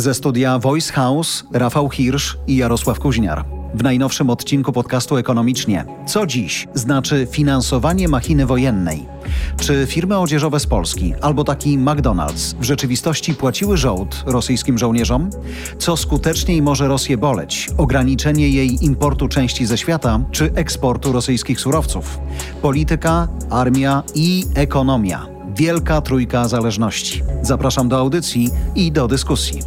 Ze 0.00 0.14
studia 0.14 0.58
Voice 0.58 0.92
House 0.92 1.44
Rafał 1.52 1.90
Hirsch 1.90 2.36
i 2.46 2.56
Jarosław 2.56 2.98
Kuźniar. 2.98 3.44
W 3.74 3.82
najnowszym 3.82 4.30
odcinku 4.30 4.72
podcastu 4.72 5.16
Ekonomicznie. 5.16 5.84
Co 6.06 6.26
dziś 6.26 6.68
znaczy 6.74 7.26
finansowanie 7.30 8.08
machiny 8.08 8.46
wojennej? 8.46 9.06
Czy 9.56 9.86
firmy 9.86 10.18
odzieżowe 10.18 10.60
z 10.60 10.66
Polski 10.66 11.14
albo 11.20 11.44
taki 11.44 11.78
McDonald's 11.78 12.54
w 12.60 12.64
rzeczywistości 12.64 13.34
płaciły 13.34 13.76
żołd 13.76 14.22
rosyjskim 14.26 14.78
żołnierzom? 14.78 15.30
Co 15.78 15.96
skuteczniej 15.96 16.62
może 16.62 16.88
Rosję 16.88 17.18
boleć? 17.18 17.70
Ograniczenie 17.76 18.48
jej 18.48 18.84
importu 18.84 19.28
części 19.28 19.66
ze 19.66 19.78
świata 19.78 20.20
czy 20.30 20.52
eksportu 20.54 21.12
rosyjskich 21.12 21.60
surowców? 21.60 22.18
Polityka, 22.62 23.28
armia 23.50 24.02
i 24.14 24.46
ekonomia. 24.54 25.39
Wielka 25.56 26.00
trójka 26.00 26.48
zależności. 26.48 27.22
Zapraszam 27.42 27.88
do 27.88 27.98
audycji 27.98 28.50
i 28.74 28.92
do 28.92 29.08
dyskusji. 29.08 29.60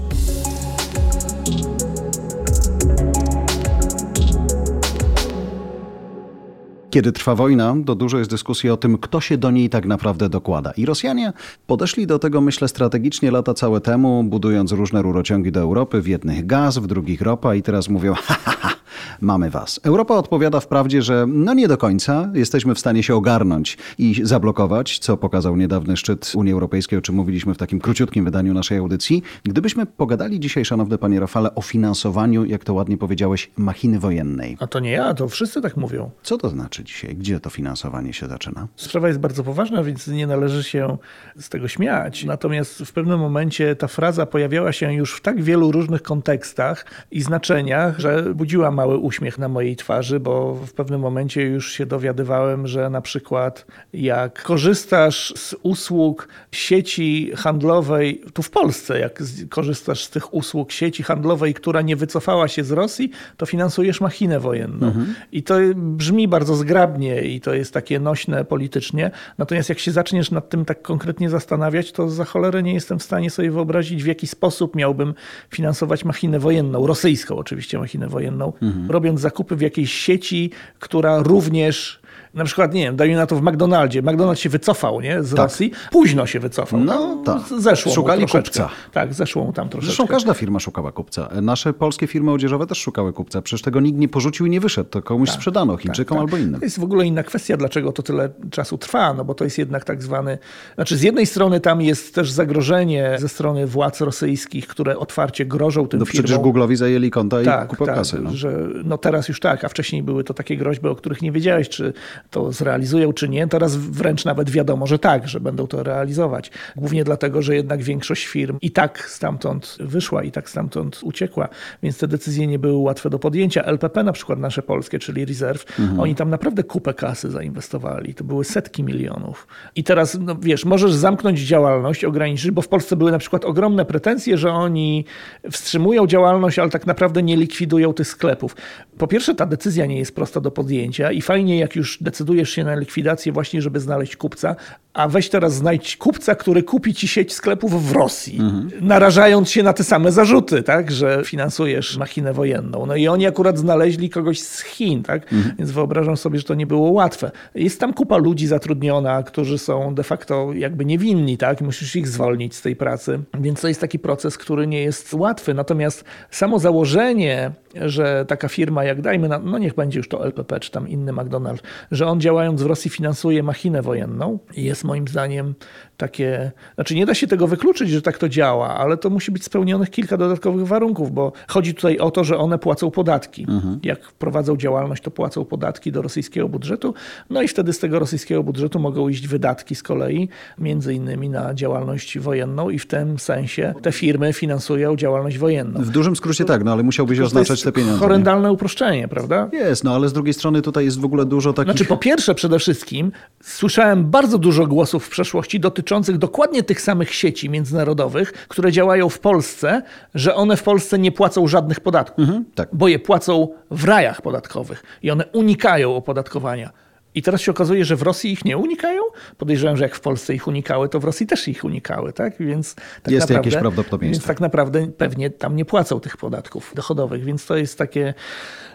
Kiedy 6.90 7.12
trwa 7.12 7.36
wojna, 7.36 7.76
to 7.86 7.96
dużo 7.96 8.18
jest 8.18 8.30
dyskusji 8.30 8.70
o 8.70 8.78
tym, 8.78 8.98
kto 8.98 9.22
się 9.22 9.38
do 9.38 9.52
niej 9.52 9.70
tak 9.70 9.86
naprawdę 9.86 10.30
dokłada. 10.30 10.72
I 10.72 10.86
Rosjanie 10.86 11.34
podeszli 11.68 12.08
do 12.08 12.20
tego, 12.20 12.42
myślę, 12.42 12.68
strategicznie 12.68 13.32
lata 13.32 13.54
całe 13.54 13.82
temu, 13.82 14.24
budując 14.24 14.72
różne 14.72 15.02
rurociągi 15.02 15.52
do 15.52 15.60
Europy, 15.60 16.02
w 16.02 16.08
jednych 16.08 16.46
gaz, 16.46 16.78
w 16.78 16.88
drugich 16.88 17.22
ropa 17.22 17.56
i 17.56 17.62
teraz 17.62 17.90
mówią, 17.90 18.14
ha, 18.28 18.38
ha, 18.44 18.52
ha 18.60 18.83
mamy 19.22 19.50
was. 19.50 19.80
Europa 19.84 20.16
odpowiada 20.16 20.60
wprawdzie, 20.60 21.02
że 21.02 21.26
no 21.28 21.54
nie 21.54 21.68
do 21.68 21.78
końca 21.78 22.30
jesteśmy 22.34 22.76
w 22.76 22.80
stanie 22.80 23.04
się 23.04 23.16
ogarnąć 23.16 23.78
i 23.98 24.22
zablokować, 24.24 25.00
co 25.00 25.18
pokazał 25.18 25.58
niedawny 25.58 25.98
szczyt 25.98 26.32
Unii 26.36 26.54
Europejskiej, 26.54 27.00
o 27.00 27.02
czym 27.02 27.16
mówiliśmy 27.16 27.54
w 27.54 27.58
takim 27.58 27.80
króciutkim 27.80 28.26
wydaniu 28.26 28.54
naszej 28.54 28.78
audycji. 28.78 29.24
Gdybyśmy 29.44 29.86
pogadali 29.86 30.40
dzisiaj, 30.40 30.66
szanowny 30.66 30.98
panie 30.98 31.20
Rafale, 31.20 31.56
o 31.56 31.62
finansowaniu, 31.62 32.46
jak 32.46 32.64
to 32.64 32.74
ładnie 32.74 32.98
powiedziałeś, 32.98 33.52
machiny 33.58 34.00
wojennej. 34.00 34.58
A 34.60 34.68
to 34.68 34.80
nie 34.80 34.92
ja, 34.92 35.14
to 35.14 35.28
wszyscy 35.28 35.62
tak 35.62 35.78
mówią. 35.78 36.12
Co 36.24 36.38
to 36.38 36.50
znaczy 36.50 36.84
dzisiaj? 36.84 37.16
Gdzie 37.16 37.40
to 37.40 37.50
finansowanie 37.50 38.14
się 38.14 38.28
zaczyna? 38.28 38.68
Sprawa 38.76 39.08
jest 39.08 39.20
bardzo 39.20 39.44
poważna, 39.44 39.84
więc 39.84 40.08
nie 40.08 40.28
należy 40.28 40.64
się 40.64 40.98
z 41.40 41.50
tego 41.50 41.68
śmiać. 41.68 42.26
Natomiast 42.26 42.80
w 42.80 42.94
pewnym 42.94 43.20
momencie 43.20 43.76
ta 43.76 43.88
fraza 43.88 44.26
pojawiała 44.26 44.72
się 44.72 44.94
już 44.94 45.16
w 45.16 45.22
tak 45.22 45.42
wielu 45.42 45.72
różnych 45.72 46.04
kontekstach 46.04 46.86
i 47.12 47.22
znaczeniach, 47.22 48.00
że 48.00 48.34
budziła 48.34 48.72
mały 48.84 48.98
uśmiech 48.98 49.38
na 49.38 49.48
mojej 49.48 49.76
twarzy, 49.76 50.20
bo 50.20 50.56
w 50.56 50.74
pewnym 50.74 51.02
momencie 51.02 51.42
już 51.42 51.72
się 51.72 51.86
dowiadywałem, 51.86 52.68
że 52.68 52.90
na 52.90 53.02
przykład 53.02 53.66
jak 53.94 54.44
korzystasz 54.44 55.34
z 55.36 55.56
usług 55.64 56.28
sieci 56.52 57.32
handlowej 57.36 58.22
tu 58.34 58.42
w 58.44 58.50
Polsce, 58.50 59.00
jak 59.00 59.24
korzystasz 59.50 60.04
z 60.04 60.10
tych 60.10 60.34
usług 60.34 60.72
sieci 60.72 61.04
handlowej, 61.04 61.54
która 61.54 61.82
nie 61.82 61.96
wycofała 61.96 62.48
się 62.48 62.64
z 62.64 62.72
Rosji, 62.72 63.12
to 63.38 63.46
finansujesz 63.46 64.02
machinę 64.02 64.40
wojenną. 64.40 64.88
Mhm. 64.88 65.16
I 65.32 65.44
to 65.44 65.56
brzmi 65.76 66.28
bardzo 66.28 66.56
zgrabnie 66.56 67.22
i 67.22 67.42
to 67.42 67.54
jest 67.54 67.74
takie 67.74 68.00
nośne 68.00 68.46
politycznie. 68.46 69.12
Natomiast 69.38 69.70
jak 69.70 69.80
się 69.80 69.92
zaczniesz 69.92 70.32
nad 70.32 70.50
tym 70.50 70.66
tak 70.66 70.82
konkretnie 70.82 71.30
zastanawiać, 71.30 71.92
to 71.92 72.10
za 72.10 72.26
cholerę 72.26 72.64
nie 72.64 72.74
jestem 72.74 73.00
w 73.00 73.04
stanie 73.04 73.30
sobie 73.30 73.52
wyobrazić, 73.52 74.04
w 74.04 74.08
jaki 74.08 74.28
sposób 74.28 74.76
miałbym 74.76 75.14
finansować 75.50 76.06
machinę 76.06 76.40
wojenną, 76.40 76.88
rosyjską 76.88 77.36
oczywiście 77.36 77.80
machinę 77.80 78.08
wojenną, 78.08 78.54
mhm 78.62 78.73
robiąc 78.90 79.22
zakupy 79.22 79.56
w 79.56 79.62
jakiejś 79.62 79.94
sieci, 79.94 80.52
która 80.80 81.20
również 81.20 82.03
na 82.34 82.44
przykład, 82.44 82.74
nie 82.74 82.84
wiem, 82.84 82.96
dajmy 82.96 83.16
na 83.16 83.26
to 83.26 83.36
w 83.36 83.42
McDonaldzie. 83.42 84.04
McDonald's 84.04 84.36
się 84.36 84.50
wycofał 84.50 85.02
nie, 85.02 85.24
z 85.24 85.30
tak. 85.30 85.40
Rosji. 85.40 85.72
Późno 85.92 86.26
się 86.26 86.40
wycofał. 86.40 86.80
No, 86.80 87.22
tak. 87.26 87.42
Zeszło 87.58 87.92
Szukali 87.92 88.26
kupca. 88.28 88.70
Tak, 88.92 89.14
zeszło 89.14 89.44
mu 89.44 89.54
tam 89.54 89.70
troszeczkę. 89.70 89.96
Zresztą 89.96 90.08
każda 90.08 90.34
firma 90.34 90.60
szukała 90.60 90.92
kupca. 90.92 91.30
Nasze 91.42 91.74
polskie 91.74 92.08
firmy 92.08 92.32
odzieżowe 92.32 92.68
też 92.68 92.78
szukały 92.78 93.14
kupca. 93.14 93.42
Przecież 93.42 93.62
tego 93.62 93.80
nikt 93.80 94.00
nie 94.00 94.08
porzucił 94.08 94.46
i 94.46 94.50
nie 94.50 94.60
wyszedł. 94.60 94.90
To 94.90 95.02
komuś 95.02 95.30
tak, 95.30 95.36
sprzedano, 95.36 95.78
Chińczykom 95.78 96.18
tak, 96.18 96.26
tak. 96.26 96.34
albo 96.34 96.46
innym. 96.48 96.60
To 96.60 96.66
jest 96.66 96.80
w 96.80 96.84
ogóle 96.84 97.06
inna 97.06 97.24
kwestia, 97.24 97.58
dlaczego 97.58 97.92
to 97.92 98.04
tyle 98.04 98.30
czasu 98.52 98.78
trwa. 98.78 99.14
No 99.14 99.26
bo 99.26 99.34
to 99.34 99.44
jest 99.44 99.58
jednak 99.58 99.84
tak 99.84 100.04
zwany... 100.04 100.38
Znaczy 100.76 100.98
z 100.98 101.02
jednej 101.02 101.26
strony 101.26 101.60
tam 101.60 101.82
jest 101.82 102.16
też 102.16 102.32
zagrożenie 102.32 103.18
ze 103.20 103.30
strony 103.30 103.68
władz 103.68 104.02
rosyjskich, 104.02 104.68
które 104.68 104.98
otwarcie 104.98 105.46
grożą 105.46 105.88
tym 105.88 106.00
no, 106.00 106.06
firmom. 106.06 106.24
Przecież 106.24 106.40
Google'owi 106.40 106.76
zajęli 106.76 107.12
konta 107.12 107.42
i 107.42 107.46
tak, 107.46 107.68
kupę 107.70 107.86
tak, 107.86 107.96
kasy. 107.96 108.20
No. 108.22 108.32
Że, 108.34 108.68
no 108.84 108.98
teraz 108.98 109.28
już 109.28 109.40
tak, 109.40 109.64
a 109.64 109.70
wcześniej 109.70 110.04
były 110.04 110.24
to 110.24 110.34
takie 110.34 110.58
groźby, 110.58 110.88
o 110.88 110.96
których 110.96 111.22
nie 111.22 111.32
wiedziałeś, 111.32 111.70
czy 111.70 111.94
to 112.30 112.52
zrealizują 112.52 113.14
czy 113.14 113.30
nie. 113.30 113.48
Teraz 113.48 113.76
wręcz 113.76 114.26
nawet 114.26 114.50
wiadomo, 114.50 114.88
że 114.88 115.00
tak, 115.00 115.28
że 115.28 115.40
będą 115.40 115.68
to 115.68 115.84
realizować. 115.84 116.52
Głównie 116.76 117.04
dlatego, 117.04 117.42
że 117.42 117.56
jednak 117.56 117.84
większość 117.84 118.26
firm 118.28 118.58
i 118.62 118.72
tak 118.72 119.10
stamtąd 119.10 119.78
wyszła, 119.80 120.24
i 120.24 120.32
tak 120.32 120.50
stamtąd 120.50 121.00
uciekła, 121.04 121.50
więc 121.84 121.98
te 121.98 122.08
decyzje 122.08 122.48
nie 122.48 122.60
były 122.60 122.78
łatwe 122.78 123.10
do 123.10 123.20
podjęcia. 123.20 123.64
LPP 123.64 124.04
na 124.04 124.12
przykład 124.12 124.40
nasze 124.40 124.62
polskie, 124.62 125.00
czyli 125.00 125.26
Reserve, 125.26 125.66
mhm. 125.80 126.00
oni 126.00 126.16
tam 126.16 126.30
naprawdę 126.30 126.64
kupę 126.64 126.94
kasy 126.94 127.32
zainwestowali. 127.32 128.14
To 128.14 128.24
były 128.24 128.46
setki 128.46 128.84
milionów. 128.84 129.48
I 129.76 129.84
teraz, 129.84 130.18
no 130.22 130.36
wiesz, 130.36 130.66
możesz 130.66 130.94
zamknąć 130.94 131.40
działalność, 131.40 132.06
ograniczyć, 132.06 132.52
bo 132.52 132.62
w 132.62 132.68
Polsce 132.68 132.96
były 132.96 133.12
na 133.12 133.18
przykład 133.18 133.46
ogromne 133.46 133.86
pretensje, 133.86 134.38
że 134.38 134.52
oni 134.52 135.06
wstrzymują 135.52 136.08
działalność, 136.08 136.60
ale 136.60 136.70
tak 136.70 136.88
naprawdę 136.88 137.24
nie 137.24 137.38
likwidują 137.38 137.94
tych 137.94 138.08
sklepów. 138.08 138.56
Po 138.98 139.08
pierwsze, 139.08 139.36
ta 139.36 139.46
decyzja 139.46 139.86
nie 139.86 140.00
jest 140.00 140.16
prosta 140.16 140.42
do 140.42 140.52
podjęcia 140.52 141.12
i 141.12 141.22
fajnie, 141.22 141.60
jak 141.60 141.76
już 141.76 141.98
decydujesz 142.14 142.50
się 142.50 142.64
na 142.64 142.76
likwidację, 142.76 143.32
właśnie, 143.32 143.62
żeby 143.62 143.80
znaleźć 143.80 144.16
kupca, 144.16 144.56
a 144.94 145.08
weź 145.08 145.30
teraz 145.30 145.54
znajdź 145.54 145.98
kupca, 145.98 146.36
który 146.36 146.64
kupi 146.64 146.94
ci 146.94 147.08
sieć 147.08 147.34
sklepów 147.34 147.90
w 147.90 147.92
Rosji, 147.92 148.40
mhm. 148.40 148.70
narażając 148.82 149.50
się 149.50 149.64
na 149.64 149.74
te 149.74 149.84
same 149.84 150.12
zarzuty, 150.12 150.64
tak, 150.64 150.92
że 150.92 151.22
finansujesz 151.26 151.98
machinę 151.98 152.34
wojenną. 152.34 152.86
No 152.86 152.96
i 152.96 153.08
oni 153.08 153.28
akurat 153.28 153.58
znaleźli 153.58 154.10
kogoś 154.10 154.42
z 154.42 154.62
Chin, 154.64 155.04
tak, 155.04 155.34
mhm. 155.34 155.56
więc 155.58 155.72
wyobrażam 155.72 156.18
sobie, 156.18 156.40
że 156.40 156.46
to 156.46 156.54
nie 156.54 156.68
było 156.68 156.92
łatwe. 156.92 157.32
Jest 157.56 157.80
tam 157.80 157.94
kupa 157.94 158.18
ludzi 158.18 158.48
zatrudniona, 158.48 159.24
którzy 159.24 159.58
są 159.58 159.96
de 159.96 160.04
facto 160.04 160.54
jakby 160.54 160.86
niewinni, 160.86 161.38
tak, 161.38 161.62
musisz 161.62 161.96
ich 161.96 162.08
zwolnić 162.08 162.56
z 162.56 162.62
tej 162.62 162.76
pracy, 162.76 163.20
więc 163.40 163.62
to 163.62 163.68
jest 163.68 163.82
taki 163.82 164.00
proces, 164.00 164.38
który 164.38 164.68
nie 164.68 164.82
jest 164.82 165.14
łatwy. 165.14 165.54
Natomiast 165.54 166.04
samo 166.32 166.60
założenie, 166.60 167.52
że 167.76 168.26
taka 168.28 168.48
firma 168.48 168.84
jak 168.84 169.02
dajmy, 169.02 169.30
na, 169.30 169.40
no 169.40 169.58
niech 169.58 169.76
będzie 169.76 170.00
już 170.00 170.08
to 170.08 170.26
LPP 170.26 170.60
czy 170.60 170.72
tam 170.72 170.88
inny 170.88 171.14
McDonald's, 171.14 171.60
że 171.92 172.08
on 172.08 172.22
działając 172.22 172.62
w 172.62 172.66
Rosji 172.66 172.92
finansuje 172.92 173.44
machinę 173.44 173.82
wojenną 173.82 174.40
i 174.56 174.64
jest 174.84 174.88
moim 174.88 175.08
zdaniem 175.08 175.54
takie, 175.98 176.52
znaczy 176.76 176.96
nie 176.96 177.06
da 177.06 177.14
się 177.14 177.28
tego 177.28 177.48
wykluczyć, 177.48 177.90
że 177.90 178.02
tak 178.02 178.18
to 178.18 178.30
działa, 178.30 178.78
ale 178.78 178.98
to 178.98 179.10
musi 179.10 179.32
być 179.32 179.44
spełnionych 179.44 179.90
kilka 179.90 180.18
dodatkowych 180.18 180.68
warunków, 180.68 181.12
bo 181.12 181.32
chodzi 181.48 181.74
tutaj 181.74 181.98
o 181.98 182.12
to, 182.12 182.24
że 182.24 182.38
one 182.38 182.58
płacą 182.58 182.92
podatki. 182.92 183.46
Mhm. 183.50 183.80
Jak 183.84 184.00
prowadzą 184.00 184.58
działalność, 184.58 185.04
to 185.04 185.12
płacą 185.12 185.46
podatki 185.46 185.92
do 185.92 186.02
rosyjskiego 186.02 186.50
budżetu, 186.50 186.94
no 187.30 187.42
i 187.42 187.48
wtedy 187.48 187.74
z 187.74 187.80
tego 187.80 188.00
rosyjskiego 188.00 188.44
budżetu 188.44 188.80
mogą 188.80 189.10
iść 189.10 189.28
wydatki 189.28 189.76
z 189.76 189.84
kolei, 189.84 190.30
między 190.58 190.94
innymi 190.94 191.30
na 191.30 191.54
działalność 191.54 192.20
wojenną 192.20 192.70
i 192.70 192.80
w 192.80 192.86
tym 192.86 193.20
sensie 193.20 193.74
te 193.82 193.92
firmy 193.92 194.34
finansują 194.34 194.96
działalność 194.96 195.38
wojenną. 195.38 195.82
W 195.82 195.90
dużym 195.90 196.16
skrócie 196.16 196.46
tak, 196.46 196.64
no 196.64 196.72
ale 196.72 196.84
musiałbyś 196.84 197.18
to 197.18 197.26
oznaczać 197.26 197.62
te 197.62 197.72
pieniądze. 197.72 198.00
horrendalne 198.00 198.48
nie? 198.48 198.54
uproszczenie, 198.54 199.08
prawda? 199.08 199.50
Jest, 199.54 199.84
no 199.84 199.96
ale 199.96 200.10
z 200.10 200.14
drugiej 200.14 200.34
strony 200.34 200.62
tutaj 200.62 200.86
jest 200.86 201.00
w 201.00 201.06
ogóle 201.06 201.26
dużo 201.26 201.54
takich... 201.54 201.72
Znaczy 201.72 201.86
po 201.86 201.98
pierwsze 201.98 202.36
przede 202.36 202.60
wszystkim 202.60 203.12
słyszałem 203.42 204.06
bardzo 204.06 204.38
dużo 204.38 204.68
głosów 204.74 205.06
w 205.06 205.10
przeszłości 205.10 205.60
dotyczących 205.60 206.18
dokładnie 206.18 206.64
tych 206.64 206.82
samych 206.82 207.14
sieci 207.14 207.50
międzynarodowych, 207.50 208.34
które 208.34 208.72
działają 208.72 209.10
w 209.10 209.20
Polsce, 209.20 209.82
że 210.16 210.36
one 210.36 210.58
w 210.58 210.64
Polsce 210.64 211.00
nie 211.00 211.12
płacą 211.12 211.48
żadnych 211.48 211.80
podatków, 211.80 212.20
mhm, 212.20 212.46
tak. 212.56 212.70
bo 212.74 212.88
je 212.88 213.00
płacą 213.00 213.48
w 213.72 213.84
rajach 213.84 214.22
podatkowych 214.22 214.84
i 215.02 215.12
one 215.12 215.26
unikają 215.26 215.96
opodatkowania. 215.96 216.72
I 217.16 217.22
teraz 217.22 217.42
się 217.42 217.52
okazuje, 217.52 217.86
że 217.86 217.96
w 217.96 218.02
Rosji 218.02 218.32
ich 218.32 218.46
nie 218.46 218.58
unikają. 218.58 219.02
Podejrzewam, 219.38 219.78
że 219.78 219.84
jak 219.84 219.96
w 219.96 220.00
Polsce 220.00 220.34
ich 220.34 220.48
unikały, 220.48 220.90
to 220.90 221.00
w 221.00 221.04
Rosji 221.04 221.28
też 221.28 221.48
ich 221.48 221.64
unikały, 221.64 222.14
tak? 222.14 222.34
Więc 222.40 222.76
tak 222.76 222.86
jest 223.08 223.30
naprawdę, 223.30 223.34
jakieś 223.34 223.62
prawdopodobieństwo. 223.62 224.20
Więc 224.20 224.28
tak 224.28 224.42
naprawdę 224.42 224.88
pewnie 224.88 225.30
tam 225.30 225.56
nie 225.56 225.66
płacą 225.66 226.00
tych 226.00 226.18
podatków 226.18 226.72
dochodowych, 226.76 227.24
więc 227.24 227.46
to 227.46 227.58
jest 227.58 227.78
takie 227.78 228.14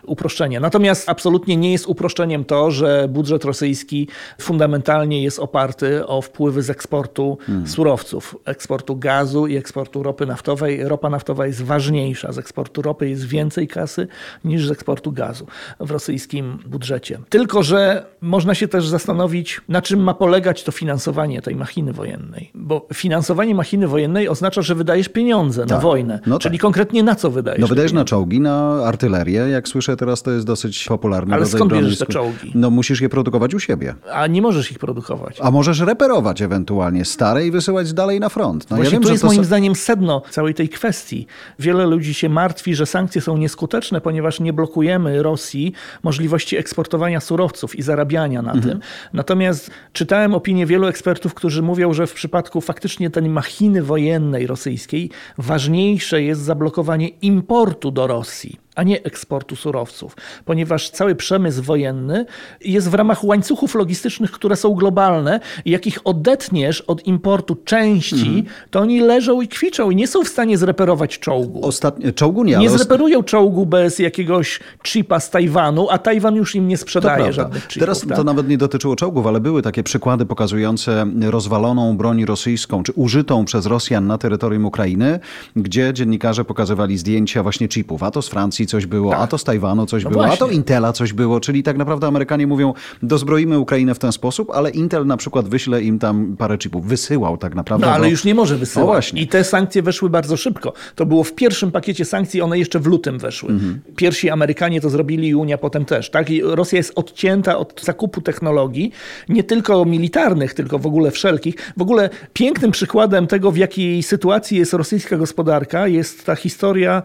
uproszczenie. 0.08 0.60
Natomiast 0.60 1.08
absolutnie 1.08 1.56
nie 1.56 1.72
jest 1.72 1.86
uproszczeniem 1.86 2.44
to, 2.44 2.70
że 2.70 3.08
budżet 3.08 3.44
rosyjski 3.44 4.08
fundamentalnie 4.40 5.22
jest 5.22 5.38
oparty 5.38 6.06
o 6.06 6.22
wpływy 6.22 6.62
z 6.62 6.70
eksportu 6.70 7.38
hmm. 7.46 7.66
surowców, 7.66 8.36
eksportu 8.44 8.96
gazu 8.96 9.46
i 9.46 9.56
eksportu 9.56 10.02
ropy 10.02 10.26
naftowej. 10.26 10.88
Ropa 10.88 11.10
naftowa 11.10 11.46
jest 11.46 11.62
ważniejsza. 11.62 12.32
Z 12.32 12.38
eksportu 12.38 12.82
ropy 12.82 13.08
jest 13.08 13.24
więcej 13.24 13.68
kasy 13.68 14.06
niż 14.44 14.66
z 14.66 14.70
eksportu 14.70 15.12
gazu 15.12 15.46
w 15.80 15.90
rosyjskim 15.90 16.58
budżecie. 16.66 17.18
Tylko, 17.28 17.62
że 17.62 18.04
Można 18.20 18.54
się 18.54 18.68
też 18.68 18.88
zastanowić, 18.88 19.60
na 19.68 19.82
czym 19.82 20.00
ma 20.00 20.14
polegać 20.14 20.62
to 20.62 20.72
finansowanie 20.72 21.42
tej 21.42 21.56
machiny 21.56 21.92
wojennej. 21.92 22.50
Bo 22.54 22.86
finansowanie 22.94 23.54
machiny 23.54 23.88
wojennej 23.88 24.28
oznacza, 24.28 24.62
że 24.62 24.74
wydajesz 24.74 25.08
pieniądze 25.08 25.60
na 25.60 25.66
Tak. 25.66 25.80
wojnę. 25.80 26.20
No 26.26 26.38
Czyli 26.38 26.58
tak. 26.58 26.62
konkretnie 26.62 27.02
na 27.02 27.14
co 27.14 27.30
wydajesz? 27.30 27.60
No 27.60 27.66
wydajesz 27.66 27.92
na 27.92 27.94
pieniądze? 27.94 28.10
czołgi, 28.10 28.40
na 28.40 28.84
artylerię. 28.84 29.48
Jak 29.48 29.68
słyszę 29.68 29.96
teraz, 29.98 30.22
to 30.22 30.30
jest 30.30 30.46
dosyć 30.46 30.84
popularny 30.84 31.34
Ale 31.34 31.46
skąd 31.46 31.72
bierzesz 31.72 31.98
te 31.98 32.06
czołgi? 32.06 32.52
No 32.54 32.70
musisz 32.70 33.00
je 33.00 33.08
produkować 33.08 33.54
u 33.54 33.60
siebie. 33.60 33.94
A 34.12 34.26
nie 34.26 34.42
możesz 34.42 34.72
ich 34.72 34.78
produkować. 34.78 35.38
A 35.42 35.50
możesz 35.50 35.80
reperować 35.80 36.42
ewentualnie 36.42 37.04
stare 37.04 37.46
i 37.46 37.50
wysyłać 37.50 37.92
dalej 37.92 38.20
na 38.20 38.28
front. 38.28 38.70
No 38.70 38.76
Właśnie 38.76 38.94
ja 38.94 39.00
wiem, 39.00 39.06
że 39.06 39.12
jest 39.12 39.22
to 39.22 39.28
moim 39.28 39.44
zdaniem 39.44 39.74
sedno 39.74 40.22
całej 40.30 40.54
tej 40.54 40.68
kwestii. 40.68 41.26
Wiele 41.58 41.86
ludzi 41.86 42.14
się 42.14 42.28
martwi, 42.28 42.74
że 42.74 42.86
sankcje 42.86 43.20
są 43.20 43.36
nieskuteczne, 43.36 44.00
ponieważ 44.00 44.40
nie 44.40 44.52
blokujemy 44.52 45.22
Rosji 45.22 45.72
możliwości 46.02 46.56
eksportowania 46.56 47.20
surowców 47.20 47.76
i 47.76 47.82
zarabiania 47.82 48.42
na 48.42 48.52
tym. 48.52 48.80
Natomiast 49.12 49.70
czytałem 49.92 50.34
opinię 50.34 50.66
wielu 50.66 50.86
ekspertów, 50.86 51.34
którzy 51.34 51.62
mówią, 51.62 51.92
że 51.92 52.06
w 52.06 52.12
przypadku 52.12 52.60
faktycznie 52.60 53.10
tej 53.10 53.28
machiny 53.28 53.82
wojennej 53.82 54.46
rosyjskiej 54.46 55.10
ważniejsze 55.38 56.22
jest 56.22 56.40
zablokowanie 56.40 57.08
importu 57.08 57.90
do 57.90 58.06
Rosji 58.06 58.67
a 58.78 58.82
nie 58.82 59.02
eksportu 59.02 59.56
surowców, 59.56 60.16
ponieważ 60.44 60.90
cały 60.90 61.14
przemysł 61.14 61.62
wojenny 61.62 62.26
jest 62.60 62.90
w 62.90 62.94
ramach 62.94 63.24
łańcuchów 63.24 63.74
logistycznych, 63.74 64.30
które 64.30 64.56
są 64.56 64.74
globalne 64.74 65.40
i 65.64 65.70
jak 65.70 65.86
ich 65.86 65.98
odetniesz 66.04 66.80
od 66.80 67.06
importu 67.06 67.56
części, 67.64 68.44
to 68.70 68.80
oni 68.80 69.00
leżą 69.00 69.40
i 69.40 69.48
kwiczą 69.48 69.90
i 69.90 69.96
nie 69.96 70.06
są 70.06 70.24
w 70.24 70.28
stanie 70.28 70.58
zreperować 70.58 71.18
czołgu. 71.18 71.66
Ostatnie, 71.66 72.12
czołgu 72.12 72.44
nie, 72.44 72.56
Nie 72.56 72.70
zreperują 72.70 73.22
czołgu 73.22 73.66
bez 73.66 73.98
jakiegoś 73.98 74.60
chipa 74.86 75.20
z 75.20 75.30
Tajwanu, 75.30 75.86
a 75.90 75.98
Tajwan 75.98 76.34
już 76.36 76.54
im 76.54 76.68
nie 76.68 76.76
sprzedaje 76.76 77.32
żadnych 77.32 77.62
chipów. 77.62 77.80
Teraz 77.80 78.00
tak? 78.00 78.16
to 78.16 78.24
nawet 78.24 78.48
nie 78.48 78.58
dotyczyło 78.58 78.96
czołgów, 78.96 79.26
ale 79.26 79.40
były 79.40 79.62
takie 79.62 79.82
przykłady 79.82 80.26
pokazujące 80.26 81.06
rozwaloną 81.20 81.96
broń 81.96 82.24
rosyjską, 82.24 82.82
czy 82.82 82.92
użytą 82.92 83.44
przez 83.44 83.66
Rosjan 83.66 84.06
na 84.06 84.18
terytorium 84.18 84.64
Ukrainy, 84.64 85.20
gdzie 85.56 85.92
dziennikarze 85.94 86.44
pokazywali 86.44 86.98
zdjęcia 86.98 87.42
właśnie 87.42 87.68
chipów. 87.68 88.02
A 88.02 88.10
to 88.10 88.22
z 88.22 88.28
Francji 88.28 88.67
coś 88.68 88.86
było, 88.86 89.16
a 89.16 89.26
to 89.26 89.38
z 89.38 89.44
Tajwanu 89.44 89.86
coś 89.86 90.04
No 90.04 90.10
było, 90.10 90.24
a 90.24 90.26
właśnie. 90.26 90.46
to 90.46 90.52
Intela 90.52 90.92
coś 90.92 91.12
było. 91.12 91.40
Czyli 91.40 91.62
tak 91.62 91.76
naprawdę 91.76 92.06
Amerykanie 92.06 92.46
mówią, 92.46 92.74
dozbroimy 93.02 93.58
Ukrainę 93.58 93.94
w 93.94 93.98
ten 93.98 94.12
sposób, 94.12 94.50
ale 94.50 94.70
Intel 94.70 95.06
na 95.06 95.16
przykład 95.16 95.48
wyśle 95.48 95.82
im 95.82 95.98
tam 95.98 96.36
parę 96.38 96.58
chipów. 96.58 96.86
Wysyłał 96.86 97.36
tak 97.38 97.54
naprawdę. 97.54 97.86
No 97.86 97.92
ale 97.92 98.04
bo- 98.04 98.10
już 98.10 98.24
nie 98.24 98.34
może 98.34 98.56
wysyłać. 98.56 98.86
No 98.86 98.92
właśnie. 98.92 99.22
I 99.22 99.26
te 99.28 99.44
sankcje 99.44 99.82
weszły 99.82 100.10
bardzo 100.10 100.36
szybko. 100.36 100.72
To 100.94 101.06
było 101.06 101.24
w 101.24 101.32
pierwszym 101.34 101.70
pakiecie 101.70 102.04
sankcji, 102.04 102.42
one 102.42 102.58
jeszcze 102.58 102.80
w 102.80 102.86
lutym 102.86 103.18
weszły. 103.18 103.50
Mhm. 103.50 103.80
Pierwsi 103.96 104.30
Amerykanie 104.30 104.80
to 104.80 104.90
zrobili 104.90 105.28
i 105.28 105.34
Unia 105.34 105.58
potem 105.58 105.84
też. 105.84 106.10
Tak? 106.10 106.30
I 106.30 106.42
Rosja 106.42 106.76
jest 106.76 106.92
odcięta 106.96 107.58
od 107.58 107.80
zakupu 107.84 108.20
technologii, 108.20 108.92
nie 109.28 109.44
tylko 109.44 109.84
militarnych, 109.84 110.54
tylko 110.54 110.78
w 110.78 110.86
ogóle 110.86 111.10
wszelkich. 111.10 111.54
W 111.76 111.82
ogóle 111.82 112.10
pięknym 112.32 112.70
przykładem 112.70 113.26
tego, 113.26 113.50
w 113.50 113.56
jakiej 113.56 114.02
sytuacji 114.02 114.58
jest 114.58 114.72
rosyjska 114.72 115.16
gospodarka, 115.16 115.86
jest 115.88 116.24
ta 116.26 116.34
historia 116.36 117.02